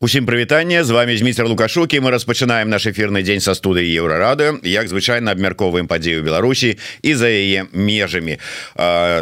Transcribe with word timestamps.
Усім 0.00 0.26
прывітанне 0.26 0.84
з 0.84 0.90
вами 0.90 1.16
Зміцер 1.16 1.48
лукашукі 1.48 2.04
мы 2.04 2.10
распачынаем 2.12 2.68
наш 2.68 2.84
эфірны 2.84 3.24
дзень 3.24 3.40
са 3.40 3.56
студыі 3.56 3.88
еўрарады 3.96 4.60
як 4.68 4.92
звычайна 4.92 5.32
абмярковаем 5.32 5.88
падзею 5.88 6.20
Беларусі 6.20 6.76
і 7.00 7.14
за 7.16 7.32
яе 7.32 7.64
межамі 7.72 8.36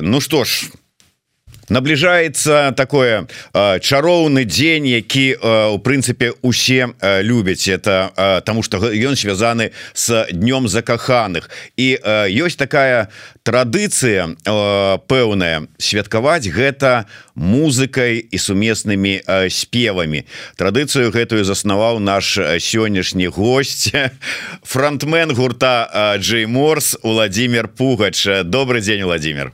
Ну 0.03 0.19
што 0.19 0.43
ж 0.43 0.75
набліжаецца 1.69 2.73
такое 2.77 3.27
чароўны 3.55 4.45
дзень 4.45 4.87
які 4.87 5.37
у 5.75 5.79
прынцыпе 5.79 6.33
усе 6.43 6.95
любяць. 7.03 7.69
Это 7.69 8.43
тому 8.45 8.63
что 8.63 8.79
ён 8.93 9.17
связаны 9.17 9.73
с 9.93 10.27
днём 10.31 10.69
закаханых. 10.69 11.51
І 11.77 11.99
ёсць 12.29 12.57
такая 12.57 13.09
традыцыя 13.43 14.37
пэўная 15.09 15.69
святкаваць 15.79 16.49
гэта 16.49 17.07
музыкай 17.35 18.19
і 18.21 18.37
сумеснымі 18.39 19.23
спевамі. 19.51 20.25
Традыцыю 20.57 21.11
гэтую 21.11 21.45
заснаваў 21.45 21.99
наш 21.99 22.39
сённяшні 22.39 23.27
гость 23.29 23.93
фронтмен 24.63 25.35
гурта 25.35 26.17
Джей 26.19 26.47
Морс 26.47 26.97
Владимир 27.03 27.69
Пугач. 27.69 28.27
Добрый 28.45 28.81
день 28.81 29.05
Владимир 29.05 29.53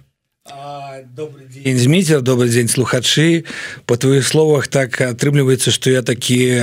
добрый 1.14 1.46
день. 1.46 1.76
Змейцер 1.76 2.20
добрый 2.20 2.50
день 2.50 2.68
слухачы 2.68 3.44
по 3.86 3.96
твоих 3.96 4.26
словах 4.26 4.68
так 4.68 5.00
атрымліваецца 5.00 5.70
что 5.70 5.90
я 5.90 6.02
такі 6.02 6.60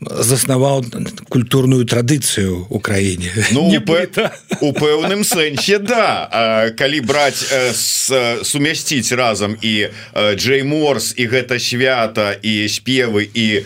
заснаваў 0.00 0.84
культурную 1.28 1.84
традыцыю 1.84 2.66
у 2.70 2.80
краіне 2.80 3.30
ну, 3.52 3.68
у 4.60 4.72
пэўным 4.72 5.24
сэнсе 5.24 5.78
да. 5.78 6.70
Калі 6.76 7.00
браць 7.00 7.44
сумясціць 8.42 9.12
разам 9.12 9.56
і 9.62 9.88
Джей 10.34 10.62
Морс 10.62 11.14
і 11.16 11.26
гэта 11.26 11.58
свята 11.58 12.32
і 12.42 12.68
спевы 12.68 13.28
і 13.32 13.64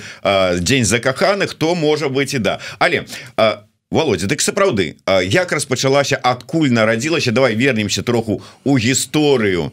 дзень 0.60 0.84
закаханых 0.84 1.54
то 1.54 1.74
можа 1.74 2.09
быть 2.09 2.34
і 2.34 2.38
да. 2.38 2.59
Але 2.78 3.04
у 3.36 3.71
Володя 3.93 4.24
дык 4.24 4.40
сапраўды 4.40 4.96
як 5.29 5.52
распачалася 5.52 6.16
адкуль 6.16 6.73
нарадзілася 6.73 7.29
давай 7.29 7.52
вернемся 7.60 8.01
троху 8.02 8.40
у 8.65 8.79
гісторыю 8.80 9.68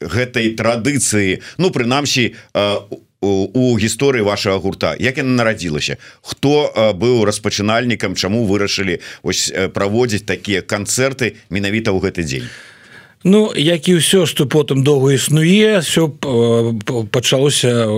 гэтай 0.00 0.56
традыцыі 0.56 1.44
Ну 1.60 1.68
прынамсі 1.68 2.32
у 3.20 3.76
гісторыі 3.76 4.24
вашага 4.24 4.56
гурта. 4.56 4.96
Як 4.96 5.20
яна 5.20 5.36
нарадзілася 5.36 6.00
хто 6.24 6.72
быў 6.96 7.28
распачынальнікам 7.28 8.16
чаму 8.16 8.48
вырашылі 8.48 9.04
ось 9.20 9.52
праводзіць 9.76 10.24
такія 10.24 10.64
канцэрты 10.64 11.36
менавіта 11.52 11.92
ў 11.92 12.08
гэты 12.08 12.24
дзень 12.24 12.48
Ну 13.26 13.50
як 13.58 13.88
і 13.90 13.98
ўсё 13.98 14.22
что 14.22 14.46
потым 14.46 14.86
доўга 14.86 15.18
існуе 15.18 15.82
все 15.82 16.06
пачалося 17.10 17.90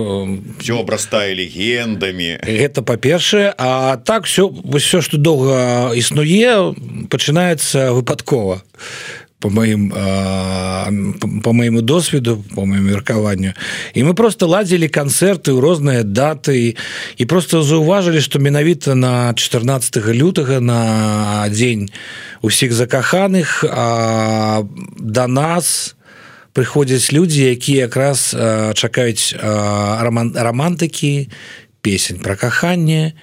все 0.57 0.73
обрастае 0.73 1.37
легендамі. 1.37 2.41
Гэта 2.41 2.81
па-першае. 2.81 3.53
А 3.53 4.01
так 4.01 4.25
все 4.25 4.49
все 4.49 5.05
что 5.05 5.21
доўга 5.21 5.93
існуе 5.93 6.73
пачынаецца 7.13 7.93
выпадкова 7.93 8.65
по 9.39 9.49
моим 9.49 9.89
по 11.41 11.53
моему 11.53 11.81
досведу 11.81 12.43
по 12.55 12.65
моему 12.65 12.89
меркаванню 12.89 13.53
і 13.93 14.03
мы 14.03 14.13
просто 14.13 14.47
ладзілі 14.47 14.91
канцэрты 14.91 15.55
ў 15.55 15.59
розныя 15.63 16.03
даты 16.03 16.75
і 17.17 17.23
просто 17.25 17.63
заўважылі 17.63 18.19
что 18.19 18.39
менавіта 18.39 18.95
на 18.95 19.33
14 19.33 19.95
лютага 20.11 20.59
на 20.59 21.47
дзень 21.47 21.89
усіх 22.41 22.73
закаханых 22.73 23.63
до 24.99 25.27
нас 25.27 25.95
прыходзяць 26.53 27.15
людзі 27.15 27.47
якія 27.55 27.87
якраз 27.87 28.35
чакаюць 28.75 29.39
роман 29.39 30.35
романтыкі 30.35 31.31
песень 31.81 32.19
про 32.19 32.35
каханне 32.35 33.15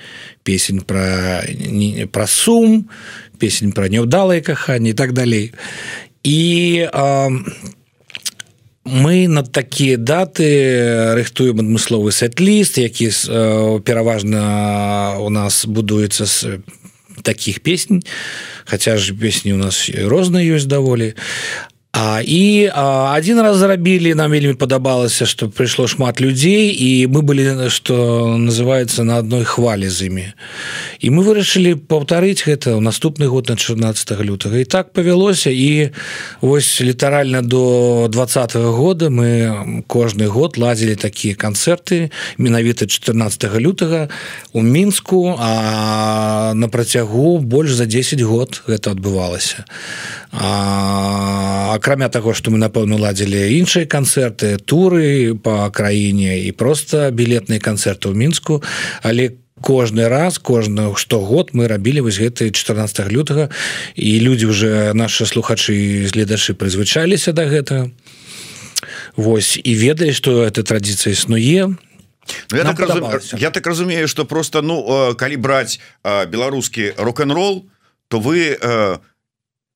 песень 0.43 0.81
про 0.81 1.45
про 2.11 2.27
сум 2.27 2.89
песень 3.39 3.73
про 3.73 3.89
няўдалае 3.89 4.41
каханне 4.41 4.91
і 4.91 4.95
так 4.95 5.13
далей 5.13 5.53
і 6.27 6.89
а, 6.93 7.31
мы 8.83 9.29
на 9.29 9.43
такія 9.43 9.97
даты 9.97 11.15
рыхтуем 11.15 11.63
адмысловы 11.63 12.11
сет-ліст 12.11 12.79
які 12.83 13.11
пераважна 13.87 15.19
у 15.23 15.31
нас 15.31 15.67
будуецца 15.67 16.27
з 16.27 16.59
таких 17.23 17.61
песень 17.61 18.03
хотя 18.67 18.97
ж 18.99 19.15
песні 19.15 19.55
у 19.55 19.57
нас 19.57 19.87
розныя 19.91 20.59
ёсць 20.59 20.67
даволі 20.67 21.15
А, 21.99 22.21
і 22.21 22.71
а, 22.75 23.15
один 23.17 23.41
раз 23.41 23.57
зарабілі 23.57 24.15
нам 24.15 24.31
вельмі 24.31 24.53
падабалася 24.55 25.25
что 25.25 25.49
прыйшло 25.49 25.89
шмат 25.89 26.21
людзей 26.21 26.69
і 26.69 27.07
мы 27.09 27.23
былі 27.23 27.71
что 27.71 28.37
называется 28.37 29.05
на 29.05 29.17
одной 29.17 29.45
хвалі 29.45 29.89
з 29.89 30.13
імі 30.13 30.27
і 31.01 31.09
мы 31.09 31.25
вырашылі 31.25 31.81
паўтарыць 31.81 32.45
гэта 32.45 32.77
ў 32.77 32.85
наступны 32.85 33.33
год 33.33 33.49
на 33.49 33.57
14 33.57 34.13
лютага 34.21 34.61
і 34.61 34.69
так 34.69 34.93
павялося 34.93 35.49
і 35.49 35.97
ось 36.45 36.81
літаральна 36.85 37.41
до 37.41 38.09
двадцатого 38.13 38.77
года 38.77 39.09
мы 39.09 39.81
кожны 39.89 40.29
год 40.29 40.61
ладзілі 40.61 41.01
такія 41.01 41.33
канцэрты 41.33 42.13
менавіта 42.37 42.85
14 42.85 43.57
лютага 43.57 44.13
у 44.53 44.61
мінску 44.61 45.33
а 45.41 46.53
на 46.53 46.69
працягу 46.69 47.39
больш 47.39 47.73
за 47.73 47.87
10 47.89 48.21
год 48.21 48.61
гэта 48.69 48.93
адбывалася 48.93 49.65
а 50.37 51.79
акрамя 51.87 52.09
таго 52.11 52.35
што 52.35 52.51
мы 52.51 52.59
напэўна 52.59 52.99
ладзілі 52.99 53.47
іншыя 53.63 53.87
канцэрты 53.87 54.59
туры 54.59 55.39
по 55.39 55.71
краіне 55.71 56.43
і 56.43 56.51
просто 56.51 57.15
білетныя 57.15 57.63
канцэрты 57.63 58.11
ў 58.11 58.19
мінску. 58.19 58.59
Але 59.07 59.39
кожны 59.63 60.11
раз 60.11 60.43
кожны 60.43 60.99
штогод 60.99 61.55
мы 61.55 61.71
рабілі 61.71 62.11
вось 62.11 62.19
гэты 62.19 62.51
14 62.51 63.07
лютага. 63.07 63.55
І 63.95 64.19
людзі 64.19 64.51
уже 64.51 64.91
наши 64.99 65.31
слухачы 65.31 66.11
гледачы 66.11 66.59
прызвычаліся 66.59 67.31
до 67.31 67.47
да 67.47 67.55
гэтага. 67.55 67.83
Вось 69.15 69.55
і 69.55 69.73
ведалі 69.79 70.11
что 70.11 70.43
эта 70.43 70.67
традіцыя 70.67 71.15
існуе. 71.15 71.71
Ну, 72.51 72.59
я, 72.59 72.67
так 72.67 72.83
разум... 72.83 73.07
я 73.39 73.51
так 73.55 73.63
разумею 73.63 74.11
что 74.11 74.27
просто 74.27 74.59
ну 74.59 75.15
калі 75.15 75.37
браць 75.39 75.79
беларускі 76.03 76.99
рок-н-рол 76.99 77.71
то 78.11 78.19
вы 78.19 78.59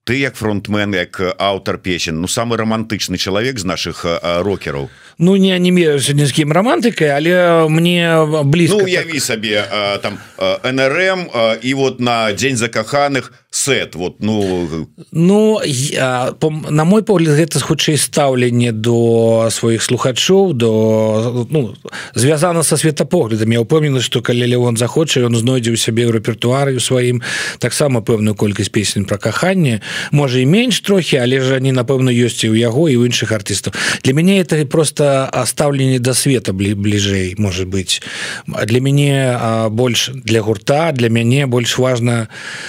ты 0.05 0.17
як 0.19 0.35
фронтмен 0.35 0.95
як 0.95 1.21
аўтар 1.39 1.79
песен 1.79 2.21
Ну 2.21 2.29
самы 2.29 2.57
романтычны 2.57 3.17
чалавек 3.17 3.59
з 3.59 3.65
наших 3.65 4.05
рокераў. 4.23 4.89
Ну 5.19 5.37
не 5.37 5.55
анімеюся 5.55 6.13
ні 6.13 6.27
з 6.27 6.33
кім 6.33 6.53
романтыкай 6.53 7.11
але 7.11 7.69
мне 7.69 8.25
блізка 8.45 8.79
ну, 8.81 8.89
яві 8.89 9.13
так... 9.13 9.23
сабе 9.23 9.65
там 10.03 10.19
нрм 10.65 11.29
і 11.63 11.75
вот 11.75 12.01
на 12.01 12.33
дзень 12.33 12.57
закаханых 12.57 13.33
сет 13.61 13.95
вот 13.95 14.21
ну 14.21 14.89
ну 15.13 15.61
я, 15.65 16.33
по, 16.41 16.51
на 16.51 16.85
мой 16.85 17.03
погляд 17.03 17.37
гэта 17.37 17.61
хутчэй 17.61 17.97
стаўленне 18.01 18.73
до 18.73 19.49
сваіх 19.51 19.83
слухачоў 19.83 20.53
до 20.53 21.47
ну 21.51 21.75
звязана 22.15 22.63
со 22.63 22.77
светапоглядам 22.77 23.51
я 23.51 23.61
упомніны 23.61 24.01
что 24.01 24.23
калі 24.23 24.47
Леон 24.47 24.77
захоча 24.77 25.21
ён 25.21 25.37
знойдзе 25.37 25.73
у 25.73 25.77
сябе 25.77 26.09
ў 26.09 26.17
рэпертуары 26.17 26.77
у 26.77 26.81
сваім 26.81 27.21
таксама 27.59 28.01
пэўную 28.01 28.35
колькасць 28.35 28.73
песень 28.73 29.05
про 29.05 29.19
каханне. 29.19 29.81
Можа 30.11 30.41
і 30.41 30.47
менш 30.47 30.81
трохі 30.81 31.21
але 31.21 31.41
ж 31.41 31.61
они 31.61 31.73
напэўна 31.73 32.11
ёсць 32.11 32.45
і 32.45 32.51
у 32.51 32.57
яго 32.57 32.89
і 32.89 32.97
ў 32.97 33.11
іншых 33.11 33.33
артыстаў. 33.33 33.77
Для 34.03 34.13
мяне 34.17 34.41
это 34.41 34.57
просто 34.67 35.29
стаўленне 35.47 35.99
до 35.99 36.15
света 36.15 36.53
бли 36.53 36.75
бліжэй 36.75 37.35
может 37.39 37.69
быть 37.69 38.01
для 38.47 38.81
мяне 38.81 39.69
больш 39.71 40.11
для 40.15 40.41
гурта 40.43 40.93
для 40.93 41.09
мяне 41.09 41.47
больш 41.47 41.79
важно 41.79 42.29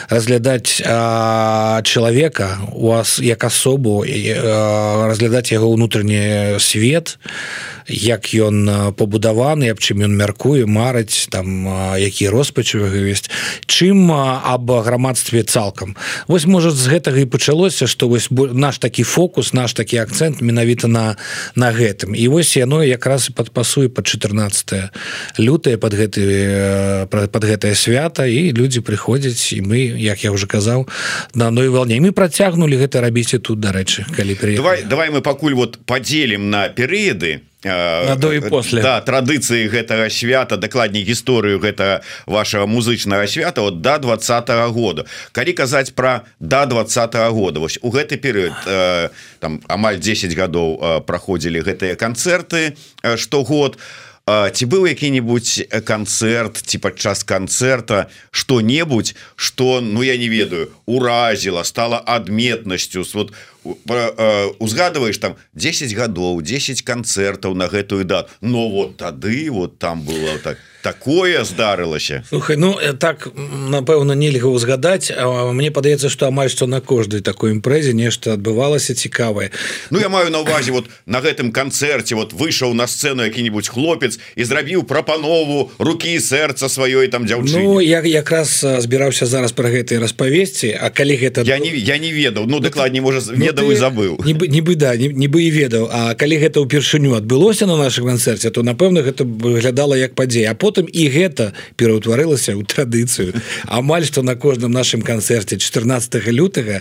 разглядаць 0.09 0.80
разглядаць 0.81 1.81
чалавека 1.83 2.59
у 2.73 2.87
вас 2.87 3.19
як 3.19 3.43
асобу 3.43 4.03
разглядаць 4.03 5.51
яго 5.51 5.71
ўнутрыні 5.73 6.59
свет 6.59 7.17
як 7.87 8.31
ён 8.33 8.93
пабудаваны 8.95 9.71
аб 9.71 9.79
чым 9.81 10.05
ён 10.05 10.15
мяркуе 10.15 10.65
марыць 10.65 11.27
там 11.31 11.67
які 11.97 12.29
роспачывага 12.29 12.95
ёсць 12.95 13.27
чым 13.65 14.11
аб 14.11 14.71
грамадстве 14.85 15.43
цалкам. 15.43 15.97
Вось 16.27 16.45
можа 16.45 16.71
з 16.71 16.87
гэтага 16.87 17.25
і 17.25 17.29
пачалося 17.29 17.87
што 17.87 18.07
вось 18.07 18.29
наш 18.31 18.77
такі 18.77 19.03
фокус 19.03 19.53
наш 19.53 19.73
такі 19.73 19.97
акцэнт 20.05 20.41
менавіта 20.41 20.87
на 20.87 21.17
на 21.55 21.71
гэтым. 21.71 22.15
І 22.15 22.27
вось 22.27 22.55
яно 22.55 22.83
якраз 22.83 23.29
і 23.29 23.33
падпасуе 23.33 23.89
под 23.89 24.07
14 24.07 24.91
лютае 25.39 25.77
под 25.77 25.93
гэты 25.93 27.07
под 27.09 27.43
гэтае 27.43 27.75
свята 27.75 28.25
і 28.25 28.53
людзі 28.53 28.85
прыходзяць 28.85 29.51
і 29.57 29.61
мы 29.61 29.79
як 29.99 30.23
я 30.23 30.31
уже 30.31 30.47
казаў 30.61 30.85
на 31.33 31.49
одной 31.49 31.73
волне 31.73 31.97
мы 31.97 32.13
працягнули 32.13 32.77
гэта 32.77 33.01
рабіць 33.01 33.33
і 33.33 33.41
тут 33.41 33.57
дарэчы 33.57 34.05
калі 34.13 34.37
при 34.37 34.55
давай 34.55 34.85
давай 34.85 35.09
мы 35.09 35.25
пакуль 35.25 35.57
вот 35.57 35.81
подзелім 35.89 36.53
на 36.53 36.69
перыяды 36.69 37.41
до 38.17 38.33
і 38.33 38.41
после. 38.41 38.81
да, 38.81 39.01
традыцыі 39.05 39.69
гэтага 39.69 40.09
свята 40.09 40.57
дакладней 40.57 41.05
гісторыю 41.05 41.61
гэта 41.61 42.01
вашего 42.25 42.65
музычнага 42.65 43.27
свята 43.27 43.61
от 43.61 43.81
до 43.81 43.97
двадцатого 43.99 44.73
года. 44.73 45.05
Калі 45.31 45.53
казаць 45.53 45.93
про 45.93 46.25
до 46.39 46.65
двадцатого 46.65 47.29
года 47.29 47.59
вось 47.59 47.77
у 47.81 47.91
гэты 47.91 48.17
перыяд 48.17 48.57
э, 48.65 49.09
там 49.39 49.61
амаль 49.67 49.99
10 49.99 50.33
гадоў 50.33 50.69
э, 50.81 51.01
праходзілі 51.05 51.61
гэтыя 51.61 51.93
канцэрты 51.95 52.73
штогод 53.15 53.77
ці 54.27 54.65
быў 54.69 54.85
які-нибудь 54.85 55.67
канцэрт 55.83 56.61
ці 56.61 56.77
падчас 56.77 57.23
канцэрта 57.23 58.09
что-небудзь 58.29 59.15
что 59.35 59.81
ну 59.81 60.03
я 60.03 60.17
не 60.17 60.29
ведаю 60.29 60.69
уразіла 60.85 61.63
стала 61.63 61.97
адметнасцю. 61.99 63.03
Вот 63.13 63.33
узгадываешь 64.59 65.17
там 65.17 65.35
10 65.53 65.93
гадоў 65.93 66.41
10 66.41 66.81
канцэртаў 66.81 67.55
на 67.55 67.67
гэтую 67.67 68.05
дат 68.05 68.29
но 68.41 68.69
вот 68.69 68.97
тады 68.97 69.49
вот 69.49 69.79
там 69.79 70.01
было 70.01 70.37
так 70.39 70.57
такое 70.81 71.43
здарылася? 71.43 72.23
Слухай, 72.29 72.57
ну 72.57 72.77
э, 72.79 72.93
так 72.93 73.29
напэўна 73.35 74.13
нельга 74.13 74.47
узгадаць 74.47 75.11
мне 75.53 75.71
падаецца 75.71 76.09
что 76.09 76.27
амаль 76.27 76.49
што 76.49 76.67
на 76.67 76.81
кожнай 76.81 77.21
такой 77.21 77.51
імпрэзе 77.51 77.93
нешта 77.93 78.33
адбывалася 78.33 78.93
цікавае. 78.93 79.51
Ну 79.89 79.99
я 79.99 80.09
маю 80.09 80.29
на 80.31 80.39
увазе 80.41 80.71
вот 80.71 80.89
на 81.05 81.21
гэтым 81.21 81.51
канцэрце 81.51 82.15
вот 82.15 82.33
выйшаў 82.33 82.73
на 82.73 82.87
сцену 82.87 83.23
які-нибудь 83.23 83.67
хлопец 83.67 84.19
і 84.35 84.43
зрабіў 84.43 84.83
прапанову 84.83 85.71
руки 85.77 86.17
сэрца 86.19 86.69
сваёй 86.69 87.07
там 87.07 87.25
дзяўчыны 87.25 87.63
Ну 87.63 87.79
я 87.81 88.01
якраз 88.01 88.65
збіраўся 88.79 89.25
зараз 89.25 89.51
про 89.51 89.69
гэтай 89.69 89.99
распавесці 89.99 90.77
А 90.81 90.89
калі 90.89 91.15
гэта 91.17 91.43
я 91.45 91.59
не 91.59 91.69
я 91.69 91.97
не 91.97 92.11
ведаў. 92.11 92.45
Ну 92.47 92.59
дакладней 92.59 93.01
можа 93.01 93.19
ведаў 93.29 93.65
ну, 93.65 93.71
і 93.71 93.75
забыў. 93.75 94.11
нібы 94.25 94.47
нібы 94.47 94.75
да 94.75 94.95
нібы 94.95 95.43
і 95.43 95.51
ведаў. 95.51 95.89
А 95.91 96.13
калі 96.15 96.37
гэта 96.41 96.61
ўпершыню 96.61 97.13
адбылося 97.15 97.65
на 97.65 97.77
нашем 97.77 98.07
канцэрце 98.07 98.49
то 98.51 98.63
напэўна 98.63 99.01
гэта 99.01 99.23
выглядала 99.23 99.95
як 99.95 100.15
падзея. 100.15 100.51
А 100.51 100.55
потом 100.55 100.70
потым 100.71 100.87
і 100.87 101.03
гэта 101.11 101.51
пераўтварылася 101.75 102.55
ў 102.55 102.63
традыцыю. 102.63 103.35
Амаль 103.67 104.07
што 104.07 104.23
на 104.23 104.39
кожным 104.39 104.71
нашым 104.71 105.03
канцэрце 105.03 105.59
14 105.59 106.31
лютага 106.31 106.79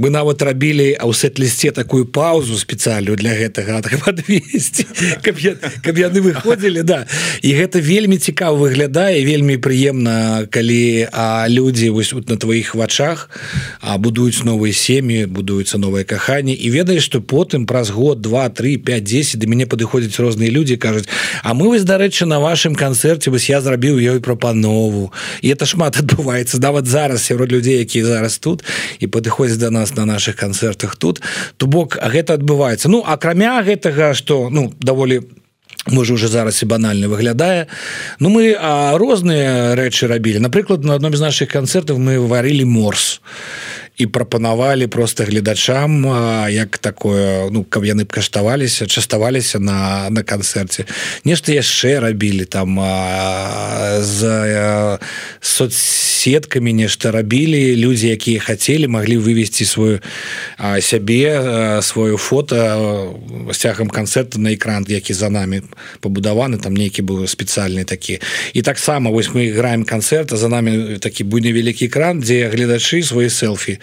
мы 0.00 0.08
нават 0.08 0.40
рабілі 0.40 0.96
а 0.96 1.04
ў 1.04 1.12
сэт-лісце 1.12 1.76
такую 1.76 2.08
паузу 2.08 2.56
спецыялю 2.56 3.12
для 3.20 3.36
гэтага 3.36 3.84
подвесці 4.00 4.88
каб, 5.20 5.36
я, 5.44 5.52
каб 5.84 6.00
яны 6.00 6.24
выходзілі 6.24 6.80
да. 6.80 7.04
І 7.44 7.52
гэта 7.60 7.84
вельмі 7.84 8.16
цікава 8.16 8.56
выглядае 8.56 9.20
вельмі 9.20 9.60
прыемна 9.60 10.48
калі 10.48 11.12
а 11.12 11.44
людзі 11.44 11.92
вось 11.92 12.16
на 12.16 12.40
тваіх 12.40 12.72
вачах 12.72 13.28
а 13.84 14.00
будуюць 14.00 14.40
новыя 14.48 14.72
сем'і 14.72 15.28
будуюцца 15.28 15.76
новыя 15.76 16.08
каханні 16.08 16.56
і 16.56 16.72
ведаеш 16.72 17.04
што 17.04 17.20
потым 17.20 17.68
праз 17.68 17.92
год 17.92 18.24
2 18.24 18.48
3 18.48 18.76
5 18.80 19.04
10 19.04 19.36
да 19.36 19.44
мяне 19.44 19.68
падыходзяць 19.68 20.16
розныя 20.16 20.48
людзі 20.48 20.80
кажуць 20.80 21.04
А 21.42 21.54
мы 21.54 21.68
вось 21.68 21.84
дарэчы 21.84 22.26
на 22.26 22.40
вашым 22.40 22.74
канцэрце 22.74 23.09
канцэрце 23.10 23.30
вось 23.30 23.50
я 23.50 23.60
зрабіў 23.60 23.98
ёй 23.98 24.20
прапанову 24.22 25.10
і 25.42 25.50
это 25.50 25.66
шмат 25.66 25.98
адбываецца 25.98 26.62
нават 26.62 26.86
зараз 26.86 27.26
сярод 27.26 27.50
людзей 27.50 27.82
якія 27.82 28.06
зараз 28.06 28.38
тут 28.38 28.62
і 29.02 29.10
падыходзяць 29.10 29.58
до 29.58 29.70
нас 29.70 29.96
на 29.98 30.06
наших 30.06 30.36
канцэртах 30.36 30.94
тут 30.94 31.18
то 31.58 31.66
бок 31.66 31.98
гэта 31.98 32.38
адбываецца. 32.38 32.86
Ну 32.86 33.02
акрамя 33.02 33.62
гэтага 33.66 34.14
что 34.14 34.46
ну 34.50 34.70
даволі 34.78 35.26
можа 35.90 36.14
уже 36.14 36.28
зараз 36.28 36.62
і 36.62 36.70
банальна 36.70 37.10
выглядае 37.10 37.66
Ну 38.20 38.30
мы 38.30 38.54
розныя 38.94 39.74
рэчы 39.74 40.06
рабілі. 40.06 40.38
Напрыклад 40.38 40.84
на 40.84 40.94
адном 40.94 41.16
з 41.16 41.20
наших 41.20 41.50
канцэртаў 41.50 41.98
мы 41.98 42.22
варылі 42.22 42.62
морс. 42.62 43.18
і 43.18 43.40
прапанавалі 44.06 44.86
просто 44.86 45.24
гледачам 45.24 46.04
як 46.50 46.78
такое 46.78 47.50
ну 47.50 47.64
каб 47.64 47.84
яны 47.84 48.04
б 48.04 48.12
каштаваліся 48.12 48.86
частаваліся 48.86 49.58
на 49.58 50.10
на 50.10 50.22
канцэрце. 50.22 50.86
Нешта 51.24 51.52
яшчэ 51.52 52.00
рабілі 52.00 52.44
там 52.44 52.80
а, 52.80 54.00
з 54.00 54.98
соцсеткамі 55.40 56.72
нешта 56.72 57.10
рабілі. 57.10 57.76
Людзі 57.76 58.08
якія 58.08 58.40
хацелі 58.40 58.88
маглі 58.88 59.18
вывесці 59.18 59.64
сваю 59.64 60.00
а, 60.56 60.80
сябе 60.80 61.80
сваю 61.82 62.16
фото 62.16 63.16
сцягам 63.52 63.90
канцэрта 63.90 64.38
на 64.38 64.54
экран 64.54 64.84
які 64.88 65.12
за 65.12 65.28
нами 65.28 65.62
пабудаваны 66.00 66.58
там 66.58 66.74
нейкі 66.74 67.02
быў 67.02 67.26
спецыяльны 67.26 67.84
такі 67.84 68.20
і 68.52 68.62
таксама 68.62 69.10
вось 69.10 69.30
мы 69.34 69.48
играем 69.48 69.84
канцэрта 69.84 70.36
за 70.36 70.48
нами 70.48 70.98
такі 70.98 71.24
буйны 71.24 71.52
вялікі 71.52 71.86
экран 71.86 72.20
дзе 72.20 72.48
гледачы 72.48 73.02
свае 73.02 73.30
селфі 73.30 73.78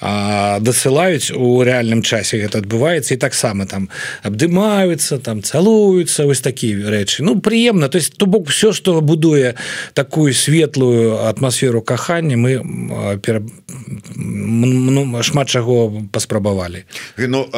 дасылаюць 0.00 1.32
у 1.34 1.62
рэальным 1.62 2.02
часе 2.02 2.38
гэта 2.38 2.62
адбываецца 2.62 3.14
і 3.14 3.18
таксама 3.18 3.66
там 3.66 3.88
абдымаюцца 4.22 5.18
там 5.18 5.42
цалуюцца 5.42 6.26
вось 6.26 6.40
такія 6.40 6.78
рэчы 6.86 7.22
Ну 7.22 7.40
прыемна 7.40 7.88
то 7.88 7.98
есть 7.98 8.14
то 8.16 8.26
бок 8.26 8.48
все 8.48 8.72
что 8.72 9.00
будуе 9.00 9.54
такую 9.94 10.34
светлую 10.34 11.26
атмасферу 11.26 11.82
кахання 11.82 12.36
мы 12.36 13.18
пер... 13.22 13.42
ну, 14.16 15.22
шмат 15.22 15.48
чаго 15.48 15.92
паспрабавалі 16.12 16.84
ну, 17.16 17.48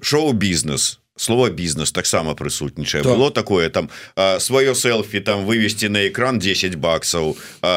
шоу-бізнес 0.00 1.00
слово 1.20 1.50
бізнес 1.50 1.92
таксама 1.92 2.34
прысутнічае 2.34 3.04
было 3.04 3.30
такое 3.30 3.68
там 3.68 3.90
сваё 4.16 4.74
селфі 4.74 5.20
там 5.20 5.44
вывести 5.44 5.88
на 5.88 6.08
экран 6.08 6.38
10 6.38 6.74
баксаў 6.74 7.36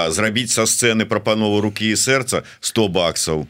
зрабіць 0.09 0.51
са 0.55 0.63
сцэны 0.63 1.05
прапанову 1.05 1.59
руки 1.61 1.91
і 1.91 1.99
сэрца 1.99 2.43
100 2.61 2.87
баксаў 2.87 3.47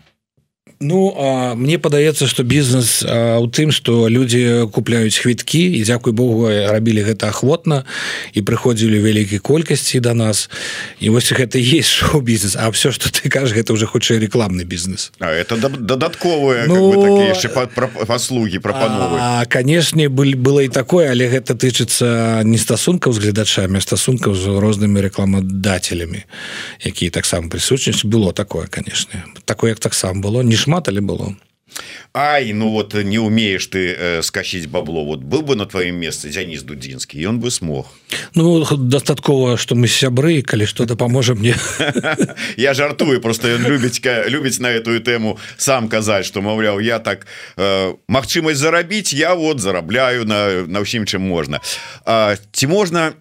Ну 0.83 1.15
а 1.17 1.55
мне 1.55 1.79
падаецца 1.79 2.27
что 2.27 2.43
бізнес 2.43 3.03
у 3.03 3.47
тым 3.47 3.71
что 3.71 4.07
люди 4.11 4.67
купляюць 4.67 5.15
хвіткі 5.15 5.79
і 5.79 5.83
дзякуй 5.83 6.11
Богу 6.13 6.51
рабілі 6.51 7.07
гэта 7.07 7.31
ахвотна 7.31 7.87
і 8.35 8.43
прыходзілі 8.43 8.99
вялікай 8.99 9.39
колькасці 9.39 9.99
до 9.99 10.13
нас. 10.13 10.49
І 10.99 11.09
вось 11.09 11.31
гэта 11.31 11.55
есть 11.55 11.89
шоу 11.99 12.21
бізнес 12.21 12.55
А 12.59 12.69
все 12.71 12.91
что 12.91 13.07
ты 13.07 13.29
кажаш 13.29 13.55
гэта 13.55 13.73
уже 13.73 13.87
хутчэй 13.87 14.19
рекламны 14.19 14.63
бізнес. 14.63 15.11
А 15.19 15.31
это 15.31 15.55
дадатковыя 15.55 16.67
ну, 16.67 17.31
паслуги 18.05 18.57
прапановы. 18.57 19.47
Канешне 19.47 20.09
быль 20.09 20.35
было 20.35 20.59
і 20.59 20.67
такое 20.67 21.11
але 21.11 21.31
гэта 21.31 21.55
тычыцца 21.55 22.43
не 22.43 22.57
стасункаў 22.57 23.13
з 23.13 23.23
гледачамі 23.23 23.79
стасункаў 23.79 24.35
з 24.35 24.59
рознымі 24.59 24.99
рекламадателями 24.99 26.27
якія 26.83 27.11
таксама 27.11 27.47
прысутнічаць 27.47 28.03
было 28.03 28.33
такое 28.33 28.67
канешне. 28.67 29.23
Такое 29.45 29.71
як 29.71 29.79
таксам 29.79 30.21
было. 30.21 30.43
Не 30.43 30.55
шмат 30.55 30.72
але 30.87 31.01
было? 31.01 31.35
Ай 32.15 32.53
ну 32.53 32.69
вот 32.69 32.93
не 32.93 33.17
умеешь 33.17 33.65
ты 33.65 33.95
э, 33.97 34.21
скачить 34.21 34.69
бабло. 34.69 35.03
Вот 35.03 35.21
был 35.21 35.41
бы 35.41 35.55
на 35.55 35.65
твоем 35.65 35.95
месте 35.95 36.29
Дзяніс 36.29 36.61
дудзінскі 36.61 37.17
ён 37.25 37.39
бы 37.39 37.49
смог. 37.49 37.87
Ну 38.35 38.63
дастаткова 38.69 39.57
что 39.57 39.73
мы 39.73 39.87
сябры 39.87 40.43
калі 40.43 40.65
что 40.65 40.85
дапаможа 40.85 41.33
мне. 41.33 41.55
Я 42.57 42.73
жартую 42.73 43.19
просто 43.21 43.47
ён 43.57 43.65
любіць 43.65 44.01
любіць 44.29 44.59
на 44.59 44.69
эту 44.69 44.99
тэму 44.99 45.39
сам 45.57 45.89
казаць 45.89 46.25
что 46.25 46.41
маўляў 46.41 46.79
я 46.79 46.99
так 46.99 47.25
э, 47.57 47.93
магчымасць 48.07 48.61
зарабіць 48.61 49.13
я 49.13 49.33
вот 49.33 49.59
зарабляю 49.59 50.25
на 50.25 50.69
на 50.69 50.85
ўсім 50.85 51.09
чым 51.09 51.25
можна 51.25 51.61
ці 52.05 52.67
можна 52.67 53.17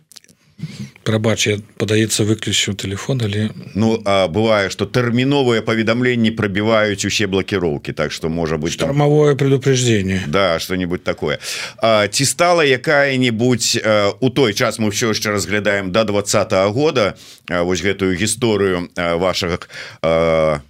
прабач 1.02 1.48
падаецца 1.78 2.24
выключу 2.24 2.74
телефон 2.74 3.22
але 3.22 3.50
Ну 3.74 4.00
а 4.04 4.28
бывае 4.28 4.70
что 4.70 4.86
тэрміновыя 4.86 5.62
паведамленні 5.62 6.30
пробіваюць 6.30 7.04
усе 7.04 7.26
блокіроўки 7.26 7.92
так 7.92 8.12
что 8.12 8.28
можа 8.28 8.56
быть 8.56 8.72
штормовое 8.72 9.34
предупреждение. 9.34 10.22
Да 10.26 10.58
что-нибудь 10.58 11.04
такое. 11.04 11.38
А, 11.76 12.08
ці 12.08 12.24
стала 12.24 12.64
якая-нибудь 12.64 13.82
у 14.20 14.30
той 14.30 14.54
час 14.54 14.78
мы 14.78 14.90
все 14.90 15.08
яшчэ 15.08 15.30
разглядаем 15.30 15.92
до 15.92 16.04
два 16.04 16.20
-го 16.20 16.72
года 16.72 17.14
вось 17.48 17.82
гэтую 17.82 18.16
гісторыю 18.16 18.88
вашага 18.96 19.58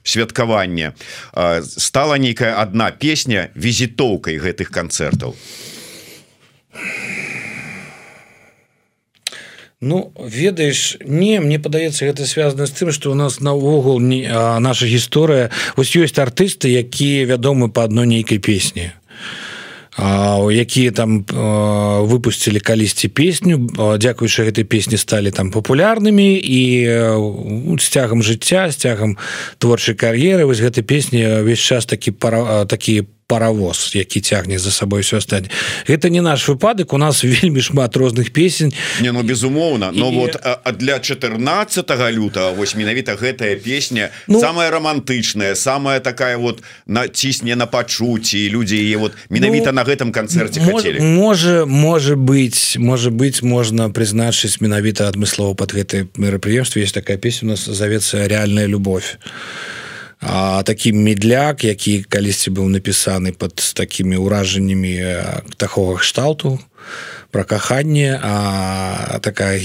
святкавання 0.05 0.93
стала 1.63 2.19
нейкая 2.19 2.63
одна 2.63 2.91
песня 2.91 3.49
візітоўкай 3.57 4.39
гэтых 4.39 4.71
канцэртаў 4.71 5.35
а 6.73 7.32
Ну 9.83 10.13
ведаеш 10.15 11.03
не 11.05 11.41
мне 11.43 11.59
падаецца 11.59 12.07
гэта 12.07 12.23
связано 12.23 12.71
з 12.71 12.75
тым 12.79 12.93
что 12.95 13.11
у 13.11 13.19
нас 13.19 13.41
наогул 13.43 13.99
не 13.99 14.31
наша 14.63 14.87
гісторыя 14.87 15.51
ось 15.75 15.91
ёсць 15.99 16.23
артысты 16.23 16.71
якія 16.71 17.27
вядомы 17.27 17.67
по 17.67 17.83
адной 17.83 18.07
нейкай 18.07 18.39
песні. 18.39 18.95
Якія 19.99 20.95
там 20.95 21.27
выпусцілі 21.27 22.63
калісьці 22.63 23.11
песню 23.11 23.59
дзякуючы 23.99 24.47
гэтай 24.47 24.63
песні 24.63 24.97
сталі 25.03 25.35
там 25.35 25.51
папулярнымі 25.51 26.39
і 26.39 26.63
з 27.83 27.87
цягам 27.91 28.23
жыцця 28.23 28.71
з 28.71 28.79
цягам 28.79 29.19
творчай 29.59 29.99
кар'еры. 29.99 30.47
Вось 30.47 30.63
гэтай 30.63 30.87
песні 30.87 31.43
ўвесь 31.43 31.59
час 31.59 31.91
такі 31.91 32.15
пара 32.15 32.71
такі 32.71 33.11
по 33.33 33.39
паровоз 33.39 33.93
які 33.95 34.21
цягне 34.21 34.59
за 34.59 34.71
сабой 34.71 35.01
все 35.01 35.21
стаць 35.21 35.45
это 35.89 36.11
не 36.11 36.21
наш 36.21 36.49
выпадак 36.49 36.93
у 36.93 36.99
нас 36.99 37.25
вельмі 37.25 37.61
шмат 37.61 37.97
розных 37.97 38.31
песень. 38.31 38.75
Не 39.01 39.13
ну 39.13 39.23
безумоўна 39.23 39.91
но 39.95 40.13
і... 40.13 40.17
вот 40.17 40.37
а 40.65 40.73
для 40.73 40.99
14 40.99 41.91
лютого 42.13 42.53
вось 42.53 42.77
менавіта 42.77 43.17
гэтая 43.17 43.57
песня 43.57 44.11
ну, 44.29 44.41
самая 44.41 44.71
романтычная 44.71 45.55
самая 45.55 46.01
такая 46.01 46.37
вот 46.37 46.63
на 46.87 47.09
цісне 47.09 47.57
на 47.57 47.67
пачуцці 47.67 48.51
людзі 48.51 48.77
яе 48.77 48.97
вот 48.97 49.13
менавіта 49.31 49.73
ну, 49.73 49.81
на 49.81 49.85
гэтым 49.85 50.13
канцэрце 50.13 50.61
хотели. 50.61 51.01
можа 51.01 51.65
можа 51.65 52.17
быть 52.17 52.77
можа 52.79 53.11
быть 53.11 53.43
можна 53.43 53.89
прызначыць 53.89 54.61
менавіта 54.61 55.09
адмыслова 55.09 55.55
под 55.55 55.73
гэтай 55.73 56.09
мерапрыемстве 56.17 56.83
есть 56.83 56.95
такая 56.95 57.17
песня 57.17 57.49
у 57.49 57.51
нас 57.51 57.65
завецца 57.65 58.29
реальная 58.29 58.67
любовь 58.67 59.17
а, 60.23 60.63
такі 60.63 60.93
медляк 60.93 61.65
які 61.65 62.03
калісьці 62.07 62.55
быў 62.55 62.71
напісаны 62.71 63.33
под 63.35 63.59
такими 63.75 64.17
ўражаннямі 64.17 64.95
такого 65.59 65.99
кшталту 65.99 66.59
про 67.33 67.45
каханне 67.45 68.21
такая 69.23 69.59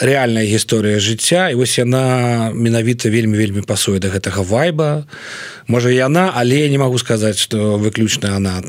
реальная 0.00 0.44
гісторыя 0.48 0.98
жыцця. 0.98 1.52
І 1.52 1.54
вось 1.54 1.78
яна 1.78 2.50
менавіта 2.56 3.12
вельмі 3.12 3.36
вельмі 3.36 3.60
пасуе 3.62 4.00
до 4.00 4.08
гэтага 4.08 4.42
вайба. 4.42 5.04
Можа 5.68 5.92
яна 5.92 6.32
але 6.34 6.64
я 6.64 6.68
не 6.72 6.78
могу 6.80 6.98
сказаць 6.98 7.36
что 7.36 7.76
выключна 7.76 8.36
она 8.36 8.64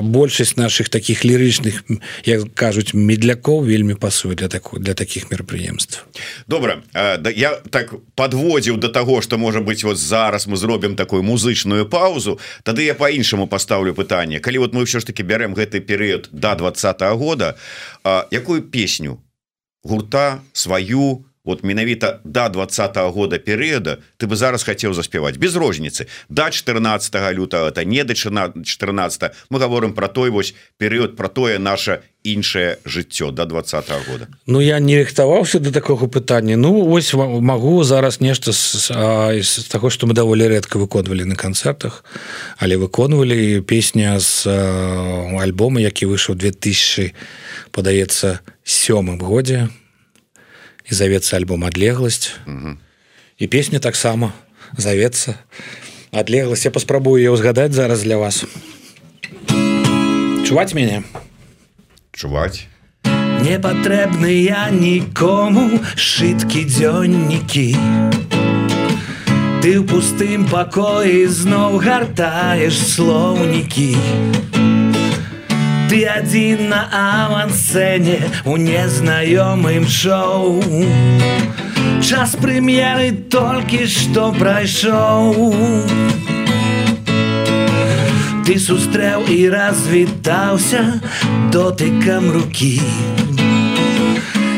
большасць 0.00 0.56
наших 0.56 0.88
таких 0.88 1.24
лірычных 1.26 1.82
як 2.24 2.54
кажуць 2.54 2.94
медляков 2.94 3.66
вельмі 3.66 3.94
пасуе 3.94 4.38
для 4.38 4.46
такой 4.46 4.78
для 4.78 4.94
таких 4.94 5.30
мерапрыемств 5.30 6.06
добра. 6.46 6.78
Да 6.94 7.30
я 7.34 7.58
так 7.70 7.92
подводзіў 8.14 8.78
до 8.78 8.88
того 8.88 9.20
что 9.20 9.36
можа 9.36 9.60
быть 9.60 9.82
вот 9.82 9.98
зараз 9.98 10.46
мы 10.46 10.56
зробім 10.56 10.94
такую 10.94 11.22
музычную 11.22 11.86
паузу. 11.86 12.38
Тады 12.62 12.84
я 12.84 12.94
по-іншаму 12.94 13.48
поставлю 13.48 13.94
пытанне. 13.94 14.38
Калі 14.38 14.58
вот 14.58 14.74
мы 14.74 14.84
все 14.84 15.00
ж 15.00 15.06
таки 15.06 15.24
бярем 15.24 15.54
гэты 15.54 15.80
перыяд 15.80 16.28
до 16.30 16.54
двадцатого 16.54 17.16
года 17.16 17.47
якую 18.30 18.62
песню? 18.62 19.22
Гурта 19.84 20.40
сваю 20.52 21.24
вот 21.48 21.64
менавіта 21.64 22.20
до 22.24 22.48
двадцатого 22.48 23.10
года 23.10 23.38
перыяда 23.38 23.98
ты 24.18 24.26
бы 24.26 24.36
зараз 24.36 24.62
хотел 24.62 24.92
заспяваць 24.92 25.38
без 25.38 25.56
розніцы. 25.56 26.06
До 26.28 26.50
14 26.50 27.14
лютого 27.32 27.68
это 27.68 27.84
не 27.84 28.04
до 28.04 28.14
14 28.14 29.32
мы 29.50 29.58
говорим 29.58 29.94
про 29.94 30.08
той 30.08 30.30
вось 30.30 30.54
перыяд 30.78 31.16
про 31.16 31.28
тое 31.28 31.58
наше 31.58 32.02
іншае 32.34 32.78
жыццё 32.84 33.30
до 33.30 33.44
двадцатого 33.44 34.00
года? 34.10 34.28
Ну 34.46 34.60
я 34.60 34.78
не 34.78 34.98
рыхтаваўся 34.98 35.58
до 35.58 35.72
такого 35.72 36.08
пытання. 36.08 36.56
Ну 36.56 36.90
ось 36.90 37.14
могу 37.14 37.84
зараз 37.84 38.20
нешта 38.20 38.52
з, 38.52 38.90
з 39.42 39.68
таго 39.68 39.90
что 39.90 40.06
мы 40.06 40.12
даволі 40.12 40.48
рэдка 40.48 40.78
выконвалі 40.78 41.24
на 41.24 41.36
канцэртах 41.36 42.04
але 42.58 42.76
выконвалі. 42.76 43.60
Песня 43.62 44.20
з 44.20 44.46
альбома 45.40 45.80
які 45.80 46.06
выйшаў 46.06 46.34
2000 46.34 47.12
падаецца 47.70 48.40
сёмым 48.64 49.18
годзе. 49.18 49.68
І 50.88 50.94
завецца 50.94 51.36
альбом 51.36 51.64
адлегласць 51.68 52.32
і 53.38 53.46
песня 53.46 53.78
таксама 53.78 54.32
завецца 54.76 55.36
адлегласць 56.10 56.64
я 56.64 56.72
паспрабую 56.72 57.20
ее 57.20 57.36
ўзгадаць 57.36 57.76
зараз 57.76 58.02
для 58.02 58.16
вас. 58.16 58.44
Чуваць 60.48 60.72
мяне 60.72 61.04
чуваць 62.18 62.66
не 63.42 63.56
патрэбныя 63.62 64.68
нікому 64.74 65.78
шыткі 65.94 66.64
дзённікі. 66.66 67.68
Ты 69.62 69.70
ў 69.78 69.82
пустым 69.86 70.46
пакоі 70.50 71.26
зноў 71.30 71.78
гартаеш 71.82 72.74
слоўнікі. 72.78 73.94
Ты 75.88 75.98
адзін 76.04 76.68
на 76.74 76.82
авансцэне 76.92 78.18
у 78.44 78.58
незнаёмым 78.58 79.86
шоу. 79.88 80.60
Час 82.02 82.36
прэм'еры 82.42 83.14
толькі 83.30 83.86
што 83.86 84.30
прайшоў 84.34 85.32
ты 88.48 88.54
сустрэў 88.56 89.26
і 89.28 89.50
развітаўся 89.52 90.80
дотыкам 91.52 92.30
рукі. 92.32 92.80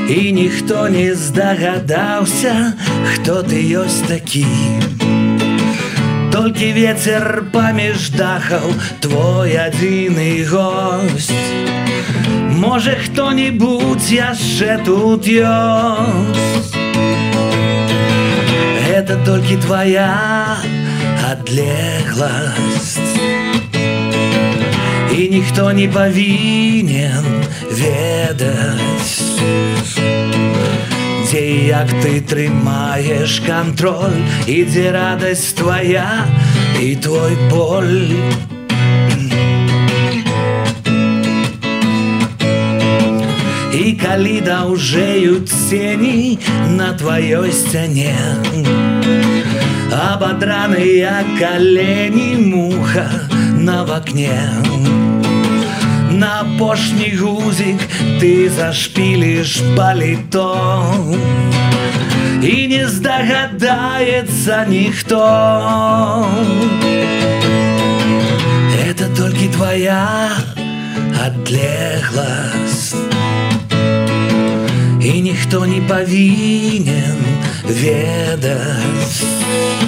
І 0.07 0.31
ніхто 0.31 0.87
не 0.95 1.11
здагадаўся 1.19 2.55
хто 3.11 3.43
ты 3.43 3.59
ёсць 3.83 4.07
такі. 4.07 4.47
Толькі 6.31 6.71
ветер 6.79 7.51
паміж 7.51 8.15
дахаў 8.15 8.71
твой 9.03 9.59
адзіны 9.59 10.47
гость 10.47 11.35
можа 12.63 12.95
хто-нибудь 12.95 14.07
яшчэ 14.07 14.79
тут 14.87 15.27
ёсць. 15.27 16.79
Это 18.87 19.19
толькі 19.27 19.59
твоя 19.67 20.15
адлегласць 21.27 23.10
і 25.19 25.29
ніхто 25.29 25.73
не 25.73 25.89
павінен 25.89 27.25
ведаць 27.71 29.31
дзе 31.31 31.71
як 31.71 31.91
ты 32.03 32.19
трымаеш 32.27 33.39
кантроль 33.47 34.19
ідзе 34.51 34.91
радасць 34.91 35.53
твоя 35.55 36.27
і 36.83 36.97
твой 36.97 37.37
боль. 37.51 38.11
І 43.71 43.93
калі 44.03 44.41
даўжэюць 44.43 45.47
цені 45.47 46.39
на 46.75 46.91
тваёй 46.99 47.55
сцяне 47.55 48.19
абадраныя 49.95 51.15
калені 51.39 52.43
муха 52.43 53.07
на 53.55 53.85
вакне 53.87 54.35
на 56.20 56.42
апошні 56.42 57.10
гузік 57.20 57.80
ты 58.20 58.50
зашпіліш 58.50 59.62
паліто 59.78 60.50
і 62.42 62.68
не 62.68 62.88
здагадаецца 62.88 64.66
ніхто 64.70 65.22
это 68.90 69.06
толькі 69.18 69.48
твоя 69.48 70.30
адлегласць 71.26 72.96
і 75.02 75.22
ніхто 75.22 75.66
не 75.66 75.82
павінен 75.90 77.18
ведаць 77.66 79.20
дзе 79.20 79.79